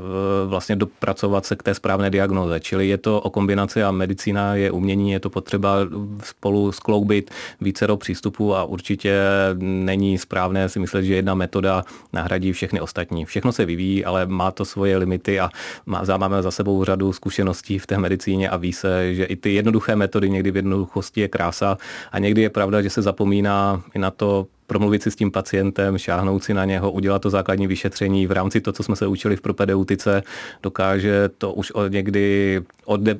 vlastně 0.47 0.77
dopracovat 0.77 1.47
se 1.47 1.57
k 1.57 1.63
té 1.63 1.75
správné 1.75 2.11
diagnoze. 2.11 2.61
Čili 2.61 2.89
je 2.89 2.99
to 2.99 3.21
o 3.21 3.31
kombinaci 3.31 3.83
a 3.83 3.91
medicína 3.91 4.55
je 4.55 4.71
umění, 4.71 5.13
je 5.13 5.21
to 5.21 5.31
potřeba 5.31 5.77
spolu 6.25 6.73
skloubit 6.73 7.31
vícero 7.61 7.97
přístupů 7.97 8.55
a 8.55 8.65
určitě 8.65 9.19
není 9.59 10.19
správné 10.19 10.69
si 10.69 10.79
myslet, 10.79 11.03
že 11.03 11.15
jedna 11.15 11.35
metoda 11.35 11.85
nahradí 12.13 12.53
všechny 12.53 12.78
všechny 12.79 12.81
ostatní. 12.81 13.25
Všechno 13.25 13.53
se 13.53 13.65
vyvíjí, 13.65 14.05
ale 14.05 14.27
má 14.27 14.51
to 14.51 14.65
svoje 14.65 14.97
limity 14.97 15.41
a 15.41 15.51
má, 15.87 16.03
máme 16.17 16.43
za 16.43 16.51
sebou 16.51 16.85
řadu 16.85 17.13
zkušeností 17.13 17.79
v 17.79 17.87
té 17.87 17.99
medicíně 17.99 18.51
a 18.51 18.57
ví 18.57 18.73
se, 18.73 19.15
že 19.15 19.25
i 19.25 19.37
ty 19.37 19.55
jednoduché 19.55 19.97
metody 19.97 20.31
někdy 20.31 20.51
v 20.51 20.57
jednoduchosti 20.57 21.21
je 21.21 21.29
krása 21.29 21.79
a 22.13 22.19
někdy 22.19 22.43
je 22.43 22.51
pravda, 22.51 22.83
že 22.83 22.91
se 22.91 23.03
zapomíná 23.03 23.83
i 23.95 23.99
na 23.99 24.11
to 24.11 24.47
promluvit 24.69 25.03
si 25.03 25.11
s 25.11 25.17
tím 25.17 25.31
pacientem, 25.31 25.99
šáhnout 25.99 26.45
si 26.45 26.55
na 26.55 26.65
něho, 26.65 26.93
udělat 26.93 27.23
to 27.23 27.31
základní 27.31 27.67
vyšetření. 27.67 28.27
V 28.27 28.33
rámci 28.33 28.61
to, 28.61 28.73
co 28.73 28.83
jsme 28.83 28.97
se 28.97 29.07
učili 29.07 29.37
v 29.37 29.41
propedeutice, 29.41 30.23
dokáže 30.63 31.29
to 31.39 31.53
už 31.53 31.71
od 31.71 31.93
někdy 31.93 32.61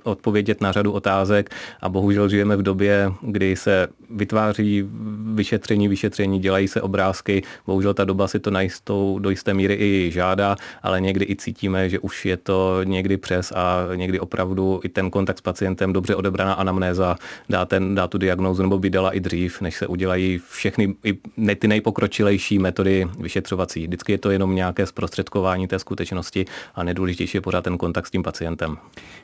odpovědět 0.03 0.61
na 0.61 0.73
řadu 0.73 0.93
otázek. 0.93 1.51
A 1.81 1.89
bohužel 1.89 2.29
žijeme 2.29 2.57
v 2.57 2.63
době, 2.63 3.13
kdy 3.21 3.57
se 3.57 3.89
vytváří 4.11 4.85
vyšetření, 5.35 5.89
vyšetření, 5.89 6.39
dělají 6.39 6.69
se 6.69 6.83
obrázky, 6.83 7.43
bohužel 7.67 7.95
ta 7.95 8.05
doba 8.05 8.29
si 8.29 8.39
to 8.39 8.51
na 8.51 8.61
jistou, 8.61 9.19
do 9.19 9.31
jisté 9.31 9.55
míry 9.55 9.75
i 9.75 10.11
žádá, 10.13 10.57
ale 10.83 11.01
někdy 11.01 11.25
i 11.29 11.37
cítíme, 11.37 11.89
že 11.89 11.99
už 11.99 12.27
je 12.27 12.37
to 12.37 12.81
někdy 12.85 13.17
přes 13.17 13.53
a 13.53 13.87
někdy 13.95 14.21
opravdu 14.21 14.81
i 14.85 14.89
ten 14.89 15.11
kontakt 15.11 15.39
s 15.39 15.41
pacientem, 15.41 15.93
dobře 15.93 16.15
odebraná 16.15 16.53
anamnéza 16.53 17.17
dá, 17.49 17.65
ten, 17.65 17.95
dá 17.95 18.09
tu 18.09 18.19
diagnózu 18.19 18.63
nebo 18.63 18.79
by 18.79 18.91
dala 18.91 19.13
i 19.13 19.21
dřív, 19.21 19.61
než 19.61 19.77
se 19.77 19.87
udělají 19.87 20.41
všechny 20.51 20.95
i 21.05 21.19
ne, 21.39 21.55
ty 21.55 21.69
nejpokročilejší 21.69 22.59
metody 22.59 23.09
vyšetřovací. 23.19 23.87
Vždycky 23.87 24.13
je 24.13 24.19
to 24.19 24.31
jenom 24.31 24.55
nějaké 24.55 24.87
zprostředkování 24.87 25.69
té 25.69 25.79
skutečnosti 25.79 26.45
a 26.75 26.83
nejdůležitější 26.83 27.37
je 27.37 27.41
pořád 27.41 27.65
ten 27.65 27.79
kontakt 27.79 28.07
s 28.07 28.11
tím 28.11 28.23
pacientem. 28.23 28.77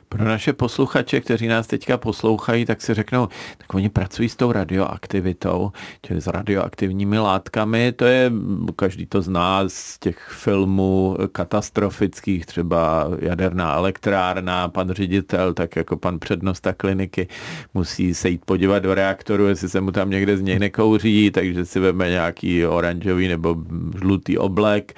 Pro 0.09 0.23
naše 0.23 0.53
posluchače, 0.53 1.21
kteří 1.21 1.47
nás 1.47 1.67
teďka 1.67 1.97
poslouchají, 1.97 2.65
tak 2.65 2.81
si 2.81 2.93
řeknou, 2.93 3.27
tak 3.57 3.73
oni 3.73 3.89
pracují 3.89 4.29
s 4.29 4.35
tou 4.35 4.51
radioaktivitou, 4.51 5.71
čili 6.01 6.21
s 6.21 6.27
radioaktivními 6.27 7.19
látkami, 7.19 7.91
to 7.91 8.05
je, 8.05 8.31
každý 8.75 9.05
to 9.05 9.21
zná 9.21 9.63
z 9.67 9.99
těch 9.99 10.17
filmů 10.29 11.17
katastrofických, 11.31 12.45
třeba 12.45 13.07
jaderná 13.19 13.73
elektrárna, 13.73 14.67
pan 14.67 14.91
ředitel, 14.91 15.53
tak 15.53 15.75
jako 15.75 15.97
pan 15.97 16.19
přednosta 16.19 16.73
kliniky 16.73 17.27
musí 17.73 18.13
se 18.13 18.29
jít 18.29 18.45
podívat 18.45 18.79
do 18.79 18.93
reaktoru, 18.93 19.47
jestli 19.47 19.69
se 19.69 19.81
mu 19.81 19.91
tam 19.91 20.09
někde 20.09 20.37
z 20.37 20.41
něj 20.41 20.59
nekouří, 20.59 21.31
takže 21.31 21.65
si 21.65 21.79
veme 21.79 22.04
nějaký 22.09 22.65
oranžový 22.65 23.27
nebo 23.27 23.55
žlutý 23.99 24.37
oblek 24.37 24.93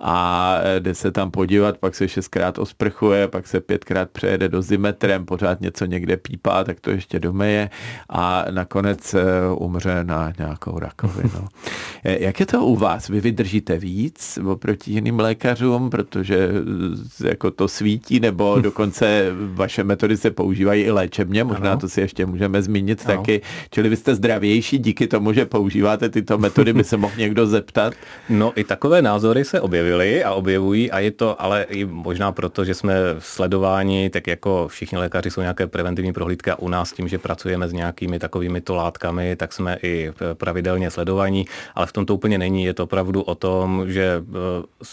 a 0.00 0.56
jde 0.78 0.94
se 0.94 1.12
tam 1.12 1.30
podívat, 1.30 1.78
pak 1.78 1.94
se 1.94 2.08
šestkrát 2.08 2.58
osprchuje, 2.58 3.28
pak 3.28 3.46
se 3.46 3.60
pětkrát 3.60 4.10
přejede 4.10 4.48
dozimetrem, 4.48 5.24
pořád 5.24 5.60
něco 5.60 5.84
někde 5.84 6.16
pípá, 6.16 6.64
tak 6.64 6.80
to 6.80 6.90
ještě 6.90 7.20
domeje 7.20 7.70
a 8.08 8.44
nakonec 8.50 9.14
eh, 9.14 9.22
umře 9.56 10.04
na 10.04 10.32
nějakou 10.38 10.78
rakovinu. 10.78 11.48
Eh, 12.04 12.24
jak 12.24 12.40
je 12.40 12.46
to 12.46 12.66
u 12.66 12.76
vás? 12.76 13.08
Vy 13.08 13.20
vydržíte 13.20 13.78
víc 13.78 14.38
oproti 14.46 14.92
jiným 14.92 15.20
lékařům, 15.20 15.90
protože 15.90 16.50
eh, 17.24 17.28
jako 17.28 17.50
to 17.50 17.68
svítí, 17.68 18.20
nebo 18.20 18.58
dokonce 18.62 19.30
vaše 19.54 19.84
metody 19.84 20.16
se 20.16 20.30
používají 20.30 20.82
i 20.82 20.90
léčebně, 20.90 21.44
možná 21.44 21.70
ano. 21.70 21.80
to 21.80 21.88
si 21.88 22.00
ještě 22.00 22.26
můžeme 22.26 22.62
zmínit 22.62 23.02
ano. 23.06 23.16
taky. 23.16 23.40
Čili 23.70 23.88
vy 23.88 23.96
jste 23.96 24.14
zdravější 24.14 24.78
díky 24.78 25.06
tomu, 25.06 25.32
že 25.32 25.46
používáte 25.46 26.08
tyto 26.08 26.38
metody, 26.38 26.51
by 26.72 26.84
se 26.84 26.96
mohl 26.96 27.14
někdo 27.16 27.46
zeptat? 27.46 27.94
No 28.28 28.52
i 28.56 28.64
takové 28.64 29.02
názory 29.02 29.44
se 29.44 29.60
objevily 29.60 30.24
a 30.24 30.32
objevují 30.32 30.90
a 30.90 30.98
je 30.98 31.10
to 31.10 31.42
ale 31.42 31.62
i 31.62 31.84
možná 31.84 32.32
proto, 32.32 32.64
že 32.64 32.74
jsme 32.74 32.94
sledováni, 33.18 34.10
tak 34.10 34.26
jako 34.26 34.68
všichni 34.68 34.98
lékaři 34.98 35.30
jsou 35.30 35.40
nějaké 35.40 35.66
preventivní 35.66 36.12
prohlídky 36.12 36.50
a 36.50 36.58
u 36.58 36.68
nás 36.68 36.92
tím, 36.92 37.08
že 37.08 37.18
pracujeme 37.18 37.68
s 37.68 37.72
nějakými 37.72 38.18
takovými 38.18 38.60
to 38.60 38.74
látkami, 38.74 39.36
tak 39.36 39.52
jsme 39.52 39.78
i 39.82 40.12
pravidelně 40.34 40.90
sledovaní, 40.90 41.46
ale 41.74 41.86
v 41.86 41.92
tom 41.92 42.06
to 42.06 42.14
úplně 42.14 42.38
není. 42.38 42.64
Je 42.64 42.74
to 42.74 42.84
opravdu 42.84 43.22
o 43.22 43.34
tom, 43.34 43.84
že 43.86 44.22
eh, 44.22 44.84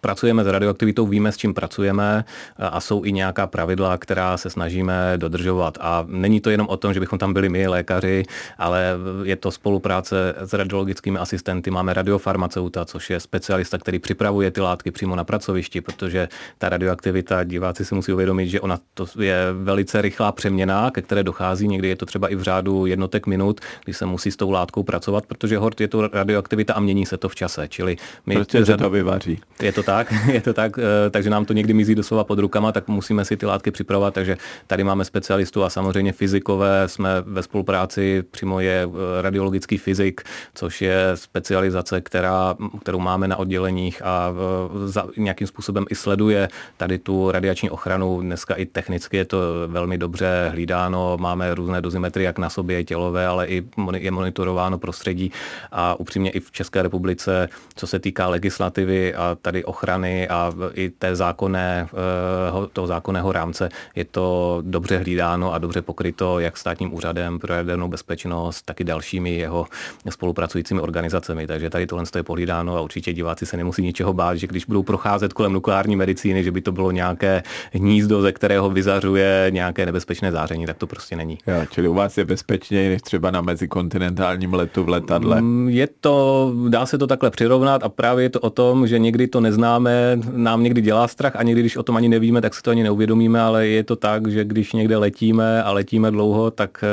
pracujeme 0.00 0.44
s 0.44 0.46
radioaktivitou, 0.46 1.06
víme, 1.06 1.32
s 1.32 1.36
čím 1.36 1.54
pracujeme 1.54 2.24
a 2.58 2.80
jsou 2.80 3.04
i 3.04 3.12
nějaká 3.12 3.46
pravidla, 3.46 3.98
která 3.98 4.36
se 4.36 4.50
snažíme 4.50 5.12
dodržovat. 5.16 5.78
A 5.80 6.04
není 6.08 6.40
to 6.40 6.50
jenom 6.50 6.66
o 6.68 6.76
tom, 6.76 6.94
že 6.94 7.00
bychom 7.00 7.18
tam 7.18 7.32
byli 7.32 7.48
my, 7.48 7.68
lékaři, 7.68 8.22
ale 8.58 8.96
je 9.22 9.36
to 9.36 9.50
spolupráce 9.50 10.34
s 10.38 10.52
radiologickými 10.52 11.18
asistenty. 11.18 11.70
Máme 11.70 11.94
radiofarmaceuta, 11.94 12.84
což 12.84 13.10
je 13.10 13.20
specialista, 13.20 13.78
který 13.78 13.98
připravuje 13.98 14.50
ty 14.50 14.60
látky 14.60 14.90
přímo 14.90 15.16
na 15.16 15.24
pracovišti, 15.24 15.80
protože 15.80 16.28
ta 16.58 16.68
radioaktivita, 16.68 17.44
diváci 17.44 17.84
si 17.84 17.94
musí 17.94 18.12
uvědomit, 18.12 18.48
že 18.48 18.60
ona 18.60 18.78
to 18.94 19.06
je 19.18 19.46
velice 19.52 20.02
rychlá 20.02 20.32
přeměna, 20.32 20.90
ke 20.90 21.02
které 21.02 21.22
dochází. 21.22 21.68
Někdy 21.68 21.88
je 21.88 21.96
to 21.96 22.06
třeba 22.06 22.28
i 22.28 22.34
v 22.34 22.42
řádu 22.42 22.86
jednotek 22.86 23.26
minut, 23.26 23.60
kdy 23.84 23.94
se 23.94 24.06
musí 24.06 24.30
s 24.30 24.36
tou 24.36 24.50
látkou 24.50 24.82
pracovat, 24.82 25.26
protože 25.26 25.58
hort 25.58 25.80
je 25.80 25.88
to 25.88 26.08
radioaktivita 26.08 26.74
a 26.74 26.80
mění 26.80 27.06
se 27.06 27.16
to 27.16 27.28
v 27.28 27.34
čase. 27.34 27.68
Čili 27.68 27.96
my 28.26 28.34
prostě 28.34 28.64
řad... 28.64 28.80
to 28.80 28.90
vyvaří. 28.90 29.40
Je 29.62 29.72
to 29.72 29.82
tak, 29.90 30.12
je 30.32 30.40
to 30.40 30.52
tak, 30.54 30.78
eh, 30.78 31.10
takže 31.10 31.30
nám 31.30 31.44
to 31.44 31.52
někdy 31.52 31.72
mizí 31.74 31.94
doslova 31.94 32.24
pod 32.24 32.38
rukama, 32.38 32.72
tak 32.72 32.88
musíme 32.88 33.24
si 33.24 33.36
ty 33.36 33.46
látky 33.46 33.70
připravovat, 33.70 34.14
takže 34.14 34.36
tady 34.66 34.84
máme 34.84 35.04
specialistu 35.04 35.64
a 35.64 35.70
samozřejmě 35.70 36.12
fyzikové, 36.12 36.88
jsme 36.88 37.10
ve 37.26 37.42
spolupráci, 37.42 38.22
přímo 38.30 38.60
je 38.60 38.86
eh, 38.86 39.22
radiologický 39.22 39.78
fyzik, 39.78 40.20
což 40.54 40.82
je 40.82 41.10
specializace, 41.14 42.00
která, 42.00 42.54
kterou 42.80 42.98
máme 42.98 43.28
na 43.28 43.36
odděleních 43.36 44.02
a 44.04 44.30
eh, 44.30 44.88
za, 44.88 45.06
nějakým 45.16 45.46
způsobem 45.46 45.84
i 45.90 45.94
sleduje 45.94 46.48
tady 46.76 46.98
tu 46.98 47.30
radiační 47.30 47.70
ochranu. 47.70 48.20
Dneska 48.20 48.54
i 48.54 48.66
technicky 48.66 49.16
je 49.16 49.24
to 49.24 49.38
velmi 49.66 49.98
dobře 49.98 50.48
hlídáno, 50.52 51.16
máme 51.20 51.54
různé 51.54 51.80
dozimetry 51.80 52.24
jak 52.24 52.38
na 52.38 52.50
sobě 52.50 52.84
tělové, 52.84 53.26
ale 53.26 53.46
i 53.46 53.64
je 53.98 54.10
monitorováno 54.10 54.78
prostředí 54.78 55.32
a 55.72 56.00
upřímně 56.00 56.30
i 56.30 56.40
v 56.40 56.50
České 56.50 56.82
republice, 56.82 57.48
co 57.74 57.86
se 57.86 57.98
týká 57.98 58.28
legislativy 58.28 59.14
a 59.14 59.36
tady 59.42 59.64
ochrany 59.64 59.79
a 60.28 60.52
i 60.74 60.90
té 60.90 61.16
zákonné, 61.16 61.88
eh, 61.92 62.66
toho 62.72 62.86
zákonného 62.86 63.32
rámce 63.32 63.68
je 63.94 64.04
to 64.04 64.58
dobře 64.66 64.98
hlídáno 64.98 65.52
a 65.52 65.58
dobře 65.58 65.82
pokryto 65.82 66.38
jak 66.38 66.56
státním 66.56 66.94
úřadem 66.94 67.38
pro 67.38 67.54
jadernou 67.54 67.88
bezpečnost, 67.88 68.62
tak 68.62 68.80
i 68.80 68.84
dalšími 68.84 69.34
jeho 69.34 69.66
spolupracujícími 70.10 70.80
organizacemi. 70.80 71.46
Takže 71.46 71.70
tady 71.70 71.86
tohle 71.86 72.04
je 72.16 72.22
pohlídáno 72.22 72.76
a 72.76 72.80
určitě 72.80 73.12
diváci 73.12 73.46
se 73.46 73.56
nemusí 73.56 73.82
ničeho 73.82 74.12
bát, 74.12 74.36
že 74.36 74.46
když 74.46 74.64
budou 74.64 74.82
procházet 74.82 75.32
kolem 75.32 75.52
nukleární 75.52 75.96
medicíny, 75.96 76.44
že 76.44 76.52
by 76.52 76.60
to 76.60 76.72
bylo 76.72 76.90
nějaké 76.90 77.42
hnízdo, 77.72 78.22
ze 78.22 78.32
kterého 78.32 78.70
vyzařuje 78.70 79.46
nějaké 79.50 79.86
nebezpečné 79.86 80.32
záření, 80.32 80.66
tak 80.66 80.76
to 80.76 80.86
prostě 80.86 81.16
není. 81.16 81.38
Jo, 81.46 81.66
čili 81.70 81.88
u 81.88 81.94
vás 81.94 82.18
je 82.18 82.24
bezpečněji 82.24 82.88
než 82.88 83.02
třeba 83.02 83.30
na 83.30 83.40
mezikontinentálním 83.40 84.54
letu 84.54 84.84
v 84.84 84.88
letadle. 84.88 85.40
Mm, 85.40 85.68
je 85.68 85.88
to, 86.00 86.52
dá 86.68 86.86
se 86.86 86.98
to 86.98 87.06
takhle 87.06 87.30
přirovnat 87.30 87.84
a 87.84 87.88
právě 87.88 88.24
je 88.24 88.30
to 88.30 88.40
o 88.40 88.50
tom, 88.50 88.86
že 88.86 88.98
někdy 88.98 89.26
to 89.26 89.40
neznáme, 89.78 90.18
nám 90.32 90.62
někdy 90.62 90.80
dělá 90.80 91.08
strach 91.08 91.36
a 91.36 91.42
někdy, 91.42 91.60
když 91.60 91.76
o 91.76 91.82
tom 91.82 91.96
ani 91.96 92.08
nevíme, 92.08 92.40
tak 92.40 92.54
si 92.54 92.62
to 92.62 92.70
ani 92.70 92.82
neuvědomíme, 92.82 93.40
ale 93.40 93.66
je 93.66 93.84
to 93.84 93.96
tak, 93.96 94.28
že 94.28 94.44
když 94.44 94.72
někde 94.72 94.96
letíme 94.96 95.62
a 95.62 95.72
letíme 95.72 96.10
dlouho, 96.10 96.50
tak 96.50 96.84
eh, 96.84 96.88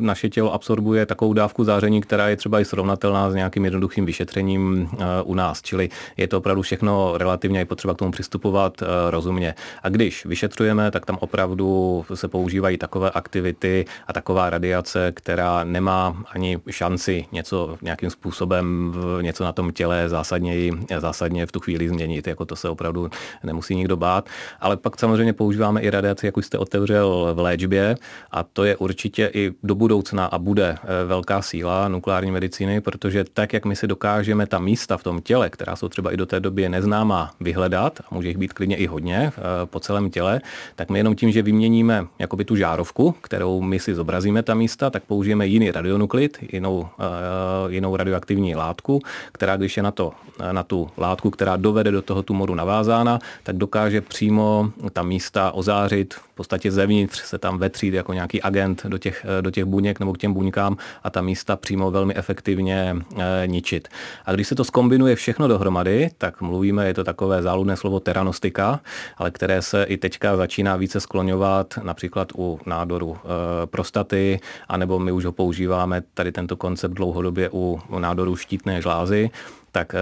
naše 0.00 0.28
tělo 0.28 0.54
absorbuje 0.54 1.06
takovou 1.06 1.32
dávku 1.32 1.64
záření, 1.64 2.00
která 2.00 2.28
je 2.28 2.36
třeba 2.36 2.60
i 2.60 2.64
srovnatelná 2.64 3.30
s 3.30 3.34
nějakým 3.34 3.64
jednoduchým 3.64 4.06
vyšetřením 4.06 4.88
eh, 4.92 5.04
u 5.24 5.34
nás. 5.34 5.62
Čili 5.62 5.88
je 6.16 6.28
to 6.28 6.38
opravdu 6.38 6.62
všechno 6.62 7.18
relativně 7.18 7.58
je 7.58 7.64
potřeba 7.64 7.94
k 7.94 7.98
tomu 7.98 8.10
přistupovat 8.10 8.82
eh, 8.82 8.86
rozumně. 9.10 9.54
A 9.82 9.88
když 9.88 10.26
vyšetřujeme, 10.26 10.90
tak 10.90 11.06
tam 11.06 11.18
opravdu 11.20 12.04
se 12.14 12.28
používají 12.28 12.78
takové 12.78 13.10
aktivity 13.10 13.84
a 14.06 14.12
taková 14.12 14.50
radiace, 14.50 15.12
která 15.14 15.64
nemá 15.64 16.22
ani 16.32 16.58
šanci 16.70 17.24
něco 17.32 17.76
nějakým 17.82 18.10
způsobem 18.10 18.94
něco 19.20 19.44
na 19.44 19.52
tom 19.52 19.72
těle 19.72 20.08
zásadně, 20.08 20.72
zásadně 20.98 21.46
v 21.46 21.52
tu 21.52 21.60
chvíli 21.60 21.88
změnit. 21.88 22.11
Jako 22.26 22.44
to 22.44 22.56
se 22.56 22.68
opravdu 22.68 23.10
nemusí 23.42 23.74
nikdo 23.74 23.96
bát. 23.96 24.28
Ale 24.60 24.76
pak 24.76 24.98
samozřejmě 24.98 25.32
používáme 25.32 25.80
i 25.80 25.90
radiaci, 25.90 26.26
jak 26.26 26.36
už 26.36 26.46
jste 26.46 26.58
otevřel 26.58 27.34
v 27.34 27.38
léčbě 27.38 27.96
a 28.30 28.42
to 28.42 28.64
je 28.64 28.76
určitě 28.76 29.30
i 29.34 29.52
do 29.62 29.74
budoucna 29.74 30.26
a 30.26 30.38
bude 30.38 30.76
eh, 30.82 31.04
velká 31.06 31.42
síla 31.42 31.88
nukleární 31.88 32.30
medicíny, 32.30 32.80
protože 32.80 33.24
tak, 33.24 33.52
jak 33.52 33.64
my 33.64 33.76
si 33.76 33.86
dokážeme 33.86 34.46
ta 34.46 34.58
místa 34.58 34.96
v 34.96 35.02
tom 35.02 35.20
těle, 35.20 35.50
která 35.50 35.76
jsou 35.76 35.88
třeba 35.88 36.12
i 36.12 36.16
do 36.16 36.26
té 36.26 36.40
doby 36.40 36.68
neznámá, 36.68 37.30
vyhledat, 37.40 38.00
a 38.00 38.14
může 38.14 38.28
jich 38.28 38.38
být 38.38 38.52
klidně 38.52 38.76
i 38.76 38.86
hodně 38.86 39.32
eh, 39.36 39.42
po 39.64 39.80
celém 39.80 40.10
těle, 40.10 40.40
tak 40.76 40.90
my 40.90 40.98
jenom 40.98 41.14
tím, 41.14 41.32
že 41.32 41.42
vyměníme 41.42 42.06
jakoby 42.18 42.44
tu 42.44 42.56
žárovku, 42.56 43.14
kterou 43.20 43.60
my 43.60 43.78
si 43.78 43.94
zobrazíme 43.94 44.42
ta 44.42 44.54
místa, 44.54 44.90
tak 44.90 45.02
použijeme 45.02 45.46
jiný 45.46 45.70
radionuklid, 45.70 46.38
jinou, 46.52 46.88
eh, 46.98 47.72
jinou 47.72 47.96
radioaktivní 47.96 48.54
látku, 48.54 49.00
která 49.32 49.56
když 49.56 49.76
je 49.76 49.82
na, 49.82 49.90
to, 49.90 50.12
na 50.52 50.62
tu 50.62 50.90
látku, 50.96 51.30
která 51.30 51.56
dovede 51.56 51.90
do 51.90 52.01
toho 52.02 52.22
tumoru 52.22 52.54
navázána, 52.54 53.18
tak 53.42 53.56
dokáže 53.56 54.00
přímo 54.00 54.70
ta 54.92 55.02
místa 55.02 55.50
ozářit, 55.50 56.14
v 56.14 56.34
podstatě 56.34 56.70
zevnitř 56.70 57.22
se 57.22 57.38
tam 57.38 57.58
vetřít 57.58 57.94
jako 57.94 58.12
nějaký 58.12 58.42
agent 58.42 58.86
do 58.86 58.98
těch, 58.98 59.26
do 59.40 59.50
těch 59.50 59.64
buněk 59.64 60.00
nebo 60.00 60.12
k 60.12 60.18
těm 60.18 60.32
buňkám 60.32 60.76
a 61.02 61.10
ta 61.10 61.20
místa 61.20 61.56
přímo 61.56 61.90
velmi 61.90 62.14
efektivně 62.14 62.96
e, 63.16 63.46
ničit. 63.46 63.88
A 64.26 64.32
když 64.32 64.48
se 64.48 64.54
to 64.54 64.64
skombinuje 64.64 65.16
všechno 65.16 65.48
dohromady, 65.48 66.10
tak 66.18 66.40
mluvíme, 66.40 66.86
je 66.86 66.94
to 66.94 67.04
takové 67.04 67.42
záludné 67.42 67.76
slovo 67.76 68.00
teranostika, 68.00 68.80
ale 69.16 69.30
které 69.30 69.62
se 69.62 69.84
i 69.84 69.96
teďka 69.96 70.36
začíná 70.36 70.76
více 70.76 71.00
skloňovat 71.00 71.78
například 71.82 72.28
u 72.38 72.60
nádoru 72.66 73.16
e, 73.16 73.66
prostaty, 73.66 74.40
anebo 74.68 74.98
my 74.98 75.12
už 75.12 75.24
ho 75.24 75.32
používáme 75.32 76.02
tady 76.14 76.32
tento 76.32 76.56
koncept 76.56 76.92
dlouhodobě 76.92 77.50
u 77.52 77.80
nádoru 77.98 78.36
štítné 78.36 78.82
žlázy, 78.82 79.30
tak 79.72 79.94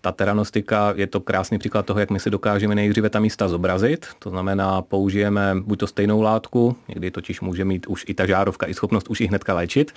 ta 0.00 0.12
teranostika 0.12 0.92
je 0.96 1.06
to 1.06 1.20
krásný 1.20 1.58
příklad 1.58 1.86
toho, 1.86 2.00
jak 2.00 2.10
my 2.10 2.20
si 2.20 2.30
dokážeme 2.30 2.74
nejdříve 2.74 3.10
ta 3.10 3.20
místa 3.20 3.48
zobrazit. 3.48 4.06
To 4.18 4.30
znamená, 4.30 4.82
použijeme 4.82 5.54
buď 5.60 5.78
to 5.78 5.86
stejnou 5.86 6.22
látku, 6.22 6.76
někdy 6.88 7.10
totiž 7.10 7.40
může 7.40 7.64
mít 7.64 7.86
už 7.86 8.04
i 8.08 8.14
ta 8.14 8.26
žárovka 8.26 8.66
i 8.66 8.74
schopnost 8.74 9.08
už 9.08 9.20
i 9.20 9.26
hnedka 9.26 9.54
léčit, 9.54 9.92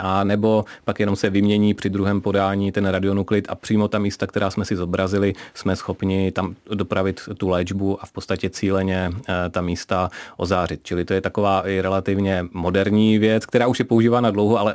a 0.00 0.24
nebo 0.24 0.64
pak 0.84 1.00
jenom 1.00 1.16
se 1.16 1.30
vymění 1.30 1.74
při 1.74 1.90
druhém 1.90 2.20
podání 2.20 2.72
ten 2.72 2.86
radionuklid 2.86 3.46
a 3.48 3.54
přímo 3.54 3.88
ta 3.88 3.98
místa, 3.98 4.26
která 4.26 4.50
jsme 4.50 4.64
si 4.64 4.76
zobrazili, 4.76 5.32
jsme 5.54 5.76
schopni 5.76 6.32
tam 6.32 6.54
dopravit 6.74 7.20
tu 7.38 7.48
léčbu 7.48 8.02
a 8.02 8.06
v 8.06 8.12
podstatě 8.12 8.50
cíleně 8.50 9.10
eh, 9.28 9.50
ta 9.50 9.60
místa 9.60 10.10
ozářit. 10.36 10.80
Čili 10.82 11.04
to 11.04 11.14
je 11.14 11.20
taková 11.20 11.68
i 11.68 11.80
relativně 11.80 12.46
moderní 12.52 13.18
věc, 13.18 13.46
která 13.46 13.66
už 13.66 13.78
je 13.78 13.84
používána 13.84 14.30
dlouho, 14.30 14.58
ale 14.58 14.74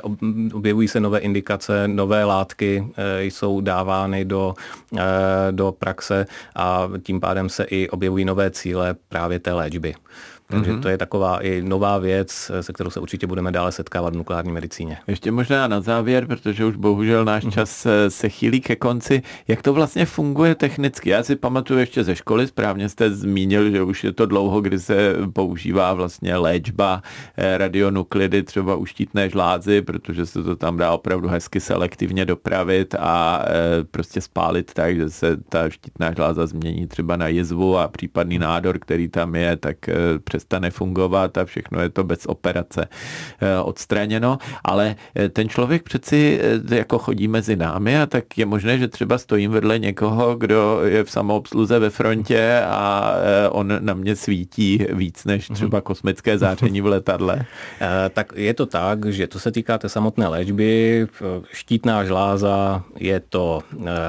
objevují 0.52 0.88
se 0.88 1.00
nové 1.00 1.18
indikace, 1.18 1.88
nové 1.88 2.24
látky 2.24 2.86
eh, 2.96 3.24
jsou 3.24 3.60
dávány 3.60 4.24
do, 4.24 4.54
eh, 4.96 5.02
do 5.50 5.72
praxe 5.78 6.26
a 6.56 6.88
tím 7.02 7.20
pádem 7.20 7.48
se 7.48 7.64
i 7.64 7.88
objevují 7.88 8.24
nové 8.24 8.50
cíle 8.50 8.94
právě 9.08 9.38
té 9.38 9.52
léčby. 9.52 9.94
Takže 10.48 10.72
mm-hmm. 10.72 10.80
to 10.80 10.88
je 10.88 10.98
taková 10.98 11.42
i 11.42 11.62
nová 11.62 11.98
věc, 11.98 12.50
se 12.60 12.72
kterou 12.72 12.90
se 12.90 13.00
určitě 13.00 13.26
budeme 13.26 13.52
dále 13.52 13.72
setkávat 13.72 14.14
v 14.14 14.16
nukleární 14.16 14.52
medicíně. 14.52 14.98
Ještě 15.06 15.32
možná 15.32 15.68
na 15.68 15.80
závěr, 15.80 16.26
protože 16.26 16.64
už 16.64 16.76
bohužel 16.76 17.24
náš 17.24 17.44
mm-hmm. 17.44 17.50
čas 17.50 17.86
eh, 17.86 18.10
se 18.10 18.28
chýlí 18.28 18.60
ke 18.60 18.76
konci. 18.76 19.22
Jak 19.48 19.62
to 19.62 19.72
vlastně 19.72 20.06
funguje 20.06 20.54
technicky? 20.54 21.10
Já 21.10 21.22
si 21.22 21.36
pamatuju 21.36 21.80
ještě 21.80 22.04
ze 22.04 22.16
školy, 22.16 22.46
správně 22.46 22.88
jste 22.88 23.10
zmínil, 23.10 23.70
že 23.70 23.82
už 23.82 24.04
je 24.04 24.12
to 24.12 24.26
dlouho, 24.26 24.60
kdy 24.60 24.78
se 24.78 25.14
používá 25.32 25.94
vlastně 25.94 26.36
léčba 26.36 27.02
eh, 27.36 27.58
radionuklidy 27.58 28.42
třeba 28.42 28.76
u 28.76 28.86
štítné 28.86 29.30
žlázy, 29.30 29.82
protože 29.82 30.26
se 30.26 30.42
to 30.42 30.56
tam 30.56 30.76
dá 30.76 30.92
opravdu 30.92 31.28
hezky 31.28 31.60
selektivně 31.60 32.24
dopravit 32.24 32.94
a 32.98 33.44
eh, 33.46 33.84
prostě 33.84 34.20
spálit 34.20 34.74
tak, 34.74 34.96
že 34.96 35.10
se 35.10 35.36
ta 35.48 35.70
štítná 35.70 36.12
žláza 36.12 36.46
změní 36.46 36.86
třeba 36.86 37.16
na 37.16 37.28
jizvu 37.28 37.78
a 37.78 37.88
případný 37.88 38.38
nádor, 38.38 38.78
který 38.78 39.08
tam 39.08 39.34
je, 39.34 39.56
tak 39.56 39.76
přestane 40.36 40.70
fungovat 40.70 41.38
a 41.38 41.44
všechno 41.44 41.80
je 41.80 41.88
to 41.88 42.04
bez 42.04 42.26
operace 42.26 42.88
eh, 43.40 43.60
odstraněno, 43.60 44.38
ale 44.64 44.96
eh, 45.14 45.28
ten 45.28 45.48
člověk 45.48 45.82
přeci 45.82 46.40
eh, 46.70 46.76
jako 46.76 46.98
chodí 46.98 47.28
mezi 47.28 47.56
námi 47.56 47.98
a 47.98 48.06
tak 48.06 48.38
je 48.38 48.46
možné, 48.46 48.78
že 48.78 48.88
třeba 48.88 49.18
stojím 49.18 49.50
vedle 49.50 49.78
někoho, 49.78 50.36
kdo 50.36 50.80
je 50.84 51.04
v 51.04 51.10
samoobsluze 51.10 51.78
ve 51.78 51.90
frontě 51.90 52.60
a 52.66 53.12
on 53.50 53.78
na 53.80 53.94
mě 53.94 54.16
svítí 54.16 54.86
víc 54.92 55.24
než 55.24 55.48
mhm. 55.48 55.56
třeba 55.56 55.80
kosmické 55.80 56.38
záření 56.38 56.80
v 56.80 56.86
letadle. 56.86 57.44
Tak 58.10 58.32
je 58.36 58.54
to 58.54 58.66
tak, 58.66 59.06
že 59.06 59.26
to 59.26 59.38
se 59.38 59.52
týká 59.52 59.78
té 59.78 59.88
samotné 59.88 60.28
léčby, 60.28 61.06
štítná 61.52 62.04
žláza 62.04 62.82
je 62.96 63.20
to 63.20 63.60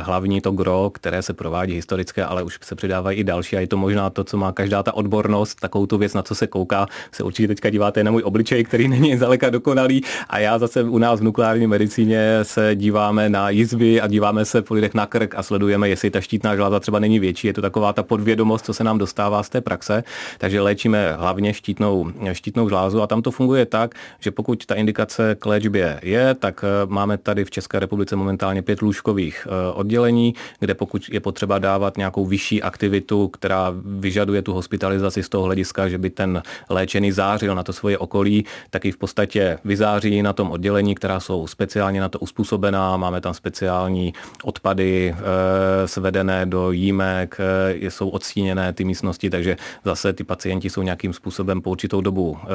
hlavní 0.01 0.41
to 0.41 0.51
gro, 0.51 0.91
které 0.93 1.21
se 1.21 1.33
provádí 1.33 1.73
historické, 1.73 2.25
ale 2.25 2.43
už 2.43 2.59
se 2.61 2.75
přidávají 2.75 3.19
i 3.19 3.23
další 3.23 3.57
a 3.57 3.59
je 3.59 3.67
to 3.67 3.77
možná 3.77 4.09
to, 4.09 4.23
co 4.23 4.37
má 4.37 4.51
každá 4.51 4.83
ta 4.83 4.93
odbornost, 4.93 5.59
takovou 5.61 5.85
tu 5.85 5.97
věc 5.97 6.13
na 6.17 6.23
co 6.23 6.35
se 6.35 6.47
kouká, 6.47 6.87
se 7.11 7.23
určitě 7.23 7.47
teďka 7.47 7.69
díváte 7.69 8.03
na 8.03 8.11
můj 8.11 8.23
obličej, 8.25 8.63
který 8.63 8.87
není 8.95 9.17
zdaleka 9.17 9.49
dokonalý 9.49 10.03
a 10.29 10.39
já 10.39 10.59
zase 10.59 10.83
u 10.83 10.97
nás 10.97 11.19
v 11.19 11.23
nukleární 11.23 11.67
medicíně 11.67 12.39
se 12.43 12.75
díváme 12.75 13.29
na 13.29 13.49
jizvy 13.49 14.01
a 14.01 14.07
díváme 14.07 14.45
se 14.45 14.61
po 14.61 14.73
lidech 14.73 14.93
na 14.93 15.05
krk 15.05 15.35
a 15.35 15.43
sledujeme, 15.43 15.89
jestli 15.89 16.09
ta 16.09 16.21
štítná 16.21 16.55
žláza 16.55 16.79
třeba 16.79 16.99
není 16.99 17.19
větší. 17.19 17.47
Je 17.47 17.53
to 17.53 17.61
taková 17.61 17.93
ta 17.93 18.03
podvědomost, 18.03 18.65
co 18.65 18.73
se 18.73 18.83
nám 18.83 18.97
dostává 18.97 19.43
z 19.43 19.49
té 19.49 19.61
praxe. 19.61 20.03
Takže 20.37 20.61
léčíme 20.61 21.15
hlavně 21.19 21.53
štítnou, 21.53 22.11
štítnou 22.33 22.69
žlázu 22.69 23.01
a 23.01 23.07
tam 23.07 23.21
to 23.21 23.31
funguje 23.31 23.65
tak, 23.65 23.95
že 24.19 24.31
pokud 24.31 24.65
ta 24.65 24.75
indikace 24.75 25.35
k 25.39 25.45
léčbě 25.45 25.99
je, 26.03 26.33
tak 26.33 26.63
eh, 26.63 26.85
máme 26.85 27.17
tady 27.17 27.45
v 27.45 27.51
České 27.51 27.79
republice 27.79 28.15
momentálně 28.15 28.61
pět 28.61 28.81
lůžkových 28.81 29.47
eh, 29.47 29.73
oddělení, 29.73 30.33
kde 30.59 30.73
pokud 30.73 31.09
je 31.09 31.19
potřeba 31.19 31.59
dávat 31.59 31.97
nějakou 31.97 32.25
vyšší 32.25 32.63
aktivitu, 32.63 33.27
která 33.27 33.73
vyžaduje 33.85 34.41
tu 34.41 34.53
hospitalizaci 34.53 35.23
z 35.23 35.29
toho 35.29 35.43
hlediska, 35.43 35.89
že 35.89 35.97
by 35.97 36.06
ten 36.09 36.43
léčený 36.69 37.11
zářil 37.11 37.55
na 37.55 37.63
to 37.63 37.73
svoje 37.73 37.97
okolí, 37.97 38.45
tak 38.69 38.85
i 38.85 38.91
v 38.91 38.97
podstatě 38.97 39.57
vyzáří 39.65 40.21
na 40.21 40.33
tom 40.33 40.51
oddělení, 40.51 40.95
která 40.95 41.19
jsou 41.19 41.47
speciálně 41.47 42.01
na 42.01 42.09
to 42.09 42.19
uspůsobená. 42.19 42.97
Máme 42.97 43.21
tam 43.21 43.33
speciální 43.33 44.13
odpady 44.43 45.15
e, 45.17 45.87
svedené 45.87 46.45
do 46.45 46.71
jímek, 46.71 47.37
e, 47.39 47.91
jsou 47.91 48.09
odstíněné 48.09 48.73
ty 48.73 48.83
místnosti, 48.83 49.29
takže 49.29 49.57
zase 49.85 50.13
ty 50.13 50.23
pacienti 50.23 50.69
jsou 50.69 50.81
nějakým 50.81 51.13
způsobem 51.13 51.61
po 51.61 51.69
určitou 51.69 52.01
dobu 52.01 52.37
e, 52.37 52.47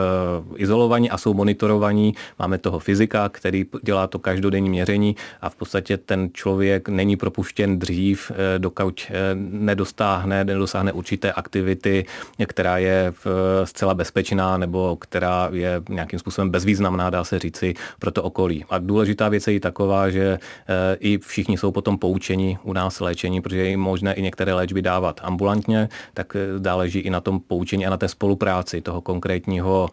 izolovaní 0.57 1.11
a 1.11 1.19
jsou 1.19 1.35
monitorovaní. 1.35 2.15
Máme 2.39 2.59
toho 2.59 2.79
fyzika, 2.79 3.29
který 3.29 3.65
dělá 3.83 4.07
to 4.07 4.19
každodenní 4.19 4.71
měření 4.71 5.17
a 5.41 5.49
v 5.49 5.57
podstatě 5.57 5.97
ten 5.97 6.31
člověk 6.33 6.89
není 6.89 7.17
propuštěn 7.17 7.79
dřív, 7.79 8.33
dokud 8.59 9.11
nedostáhne, 9.35 10.45
nedosáhne 10.45 10.93
určité 10.93 11.33
aktivity, 11.33 12.05
která 12.47 12.79
je 12.79 13.13
v 13.25 13.27
zcela 13.65 13.95
bezpečná 13.95 14.57
nebo 14.57 14.97
která 14.97 15.49
je 15.53 15.83
nějakým 15.89 16.19
způsobem 16.19 16.51
bezvýznamná, 16.51 17.11
dá 17.11 17.25
se 17.25 17.39
říci, 17.39 17.75
pro 17.99 18.11
to 18.11 18.23
okolí. 18.23 18.65
A 18.71 18.79
důležitá 18.79 19.29
věc 19.29 19.47
je 19.47 19.55
i 19.55 19.61
taková, 19.61 20.11
že 20.11 20.39
eh, 20.69 20.97
i 21.01 21.19
všichni 21.19 21.59
jsou 21.59 21.73
potom 21.73 21.99
poučeni 21.99 22.59
u 22.63 22.73
nás 22.73 23.01
léčení, 23.01 23.41
protože 23.41 23.67
je 23.67 23.77
možné 23.77 24.15
i 24.15 24.23
některé 24.23 24.55
léčby 24.55 24.83
dávat 24.83 25.21
ambulantně, 25.25 25.89
tak 26.15 26.37
eh, 26.37 26.59
záleží 26.59 26.99
i 26.99 27.11
na 27.11 27.21
tom 27.21 27.41
poučení 27.41 27.87
a 27.87 27.91
na 27.91 27.97
té 27.97 28.09
spolupráci 28.09 28.81
toho 28.81 29.01
konkrétního 29.01 29.89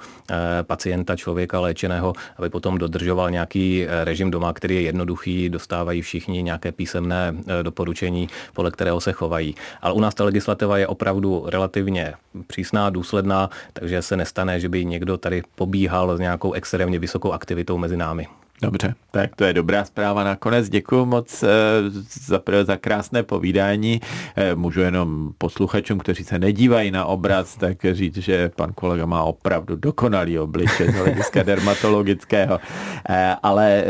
pacienta, 0.64 1.16
člověka 1.16 1.60
léčeného, 1.60 2.14
aby 2.38 2.50
potom 2.50 2.78
dodržoval 2.78 3.32
nějaký 3.32 3.86
režim 4.04 4.32
doma, 4.32 4.54
který 4.54 4.76
je 4.76 4.82
jednoduchý, 4.82 5.50
dostávají 5.50 6.02
všichni 6.02 6.44
nějaké 6.44 6.72
písemné 6.72 7.36
doporučení, 7.62 8.30
podle 8.54 8.72
kterého 8.72 9.02
se 9.02 9.12
chovají. 9.12 9.56
Ale 9.82 9.94
u 9.94 10.00
nás 10.00 10.16
ta 10.16 10.24
legislativa 10.24 10.78
je 10.78 10.88
opravdu 10.88 11.44
relativně 11.48 12.14
přísná, 12.48 12.90
důsledná 12.90 13.39
takže 13.74 14.02
se 14.02 14.18
nestane, 14.18 14.60
že 14.60 14.70
by 14.70 14.86
někdo 14.86 15.18
tady 15.18 15.44
pobíhal 15.56 16.18
s 16.18 16.20
nějakou 16.20 16.54
extrémně 16.54 17.00
vysokou 17.00 17.32
aktivitou 17.32 17.78
mezi 17.78 17.98
námi. 17.98 18.28
Dobře, 18.62 18.96
tak 19.12 19.36
to 19.36 19.44
je 19.44 19.54
dobrá 19.54 19.86
zpráva 19.86 20.24
nakonec. 20.24 20.70
Děkuji 20.70 21.06
moc 21.06 21.44
eh, 21.44 21.48
za, 22.26 22.42
za 22.64 22.78
krásné 22.78 23.24
povídání. 23.24 24.02
Eh, 24.36 24.56
můžu 24.56 24.82
jenom 24.82 25.32
posluchačům, 25.38 26.00
kteří 26.00 26.24
se 26.24 26.40
nedívají 26.40 26.92
na 26.92 27.06
obraz, 27.06 27.56
tak 27.56 27.78
říct, 27.92 28.18
že 28.18 28.50
pan 28.56 28.74
kolega 28.74 29.06
má 29.06 29.24
opravdu 29.24 29.76
dokonalý 29.76 30.40
obličej 30.40 30.92
z 30.92 30.96
hlediska 30.96 31.44
dermatologického. 31.50 32.60
Eh, 33.10 33.36
ale 33.44 33.84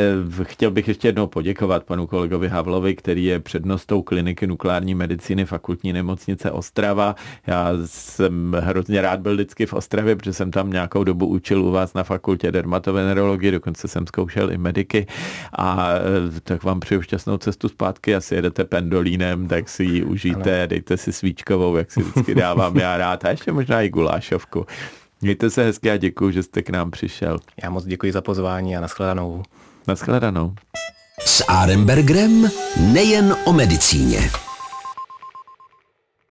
chtěl 0.44 0.72
bych 0.72 0.88
ještě 0.88 1.08
jednou 1.08 1.28
poděkovat 1.28 1.84
panu 1.84 2.08
kolegovi 2.08 2.48
Havlovi, 2.50 2.96
který 2.96 3.26
je 3.26 3.40
přednostou 3.40 4.02
kliniky 4.02 4.48
nukleární 4.48 4.96
medicíny 4.96 5.46
fakultní 5.46 5.94
nemocnice 5.94 6.52
Ostrava. 6.52 7.16
Já 7.48 7.70
jsem 7.86 8.58
hrozně 8.60 9.02
rád 9.02 9.20
byl 9.20 9.34
vždycky 9.34 9.66
v 9.66 9.74
Ostravě, 9.74 10.16
protože 10.16 10.34
jsem 10.34 10.52
tam 10.52 10.70
nějakou 10.70 11.04
dobu 11.04 11.28
učil 11.28 11.66
u 11.66 11.72
vás 11.72 11.94
na 11.94 12.04
fakultě 12.04 12.52
dermatovenerologie, 12.52 13.52
dokonce 13.52 13.88
jsem 13.88 14.08
zkoušel 14.08 14.52
i 14.52 14.59
mediky 14.60 15.08
a 15.58 15.90
e, 16.38 16.40
tak 16.40 16.64
vám 16.64 16.80
přeju 16.80 17.02
šťastnou 17.02 17.38
cestu 17.38 17.70
zpátky, 17.70 18.16
asi 18.16 18.36
jedete 18.36 18.64
pendolínem, 18.64 19.48
tak 19.48 19.70
si 19.70 19.84
ji 19.84 20.04
užijte, 20.04 20.60
ano. 20.60 20.68
dejte 20.68 20.98
si 20.98 21.14
svíčkovou, 21.14 21.76
jak 21.76 21.92
si 21.92 22.02
vždycky 22.02 22.36
dávám 22.36 22.78
já 22.78 22.98
rád 22.98 23.26
a 23.26 23.30
ještě 23.30 23.52
možná 23.52 23.82
i 23.82 23.90
gulášovku. 23.90 24.66
Mějte 25.22 25.50
se 25.50 25.64
hezky 25.64 25.92
a 25.92 25.98
děkuji, 25.98 26.32
že 26.32 26.44
jste 26.44 26.62
k 26.62 26.70
nám 26.70 26.92
přišel. 26.92 27.40
Já 27.64 27.70
moc 27.70 27.86
děkuji 27.86 28.12
za 28.12 28.22
pozvání 28.22 28.78
a 28.78 28.82
nashledanou. 28.82 29.44
Nashledanou. 29.88 30.54
S 31.26 31.44
Arembergrem 31.48 32.50
nejen 32.94 33.36
o 33.46 33.54
medicíně. 33.54 34.30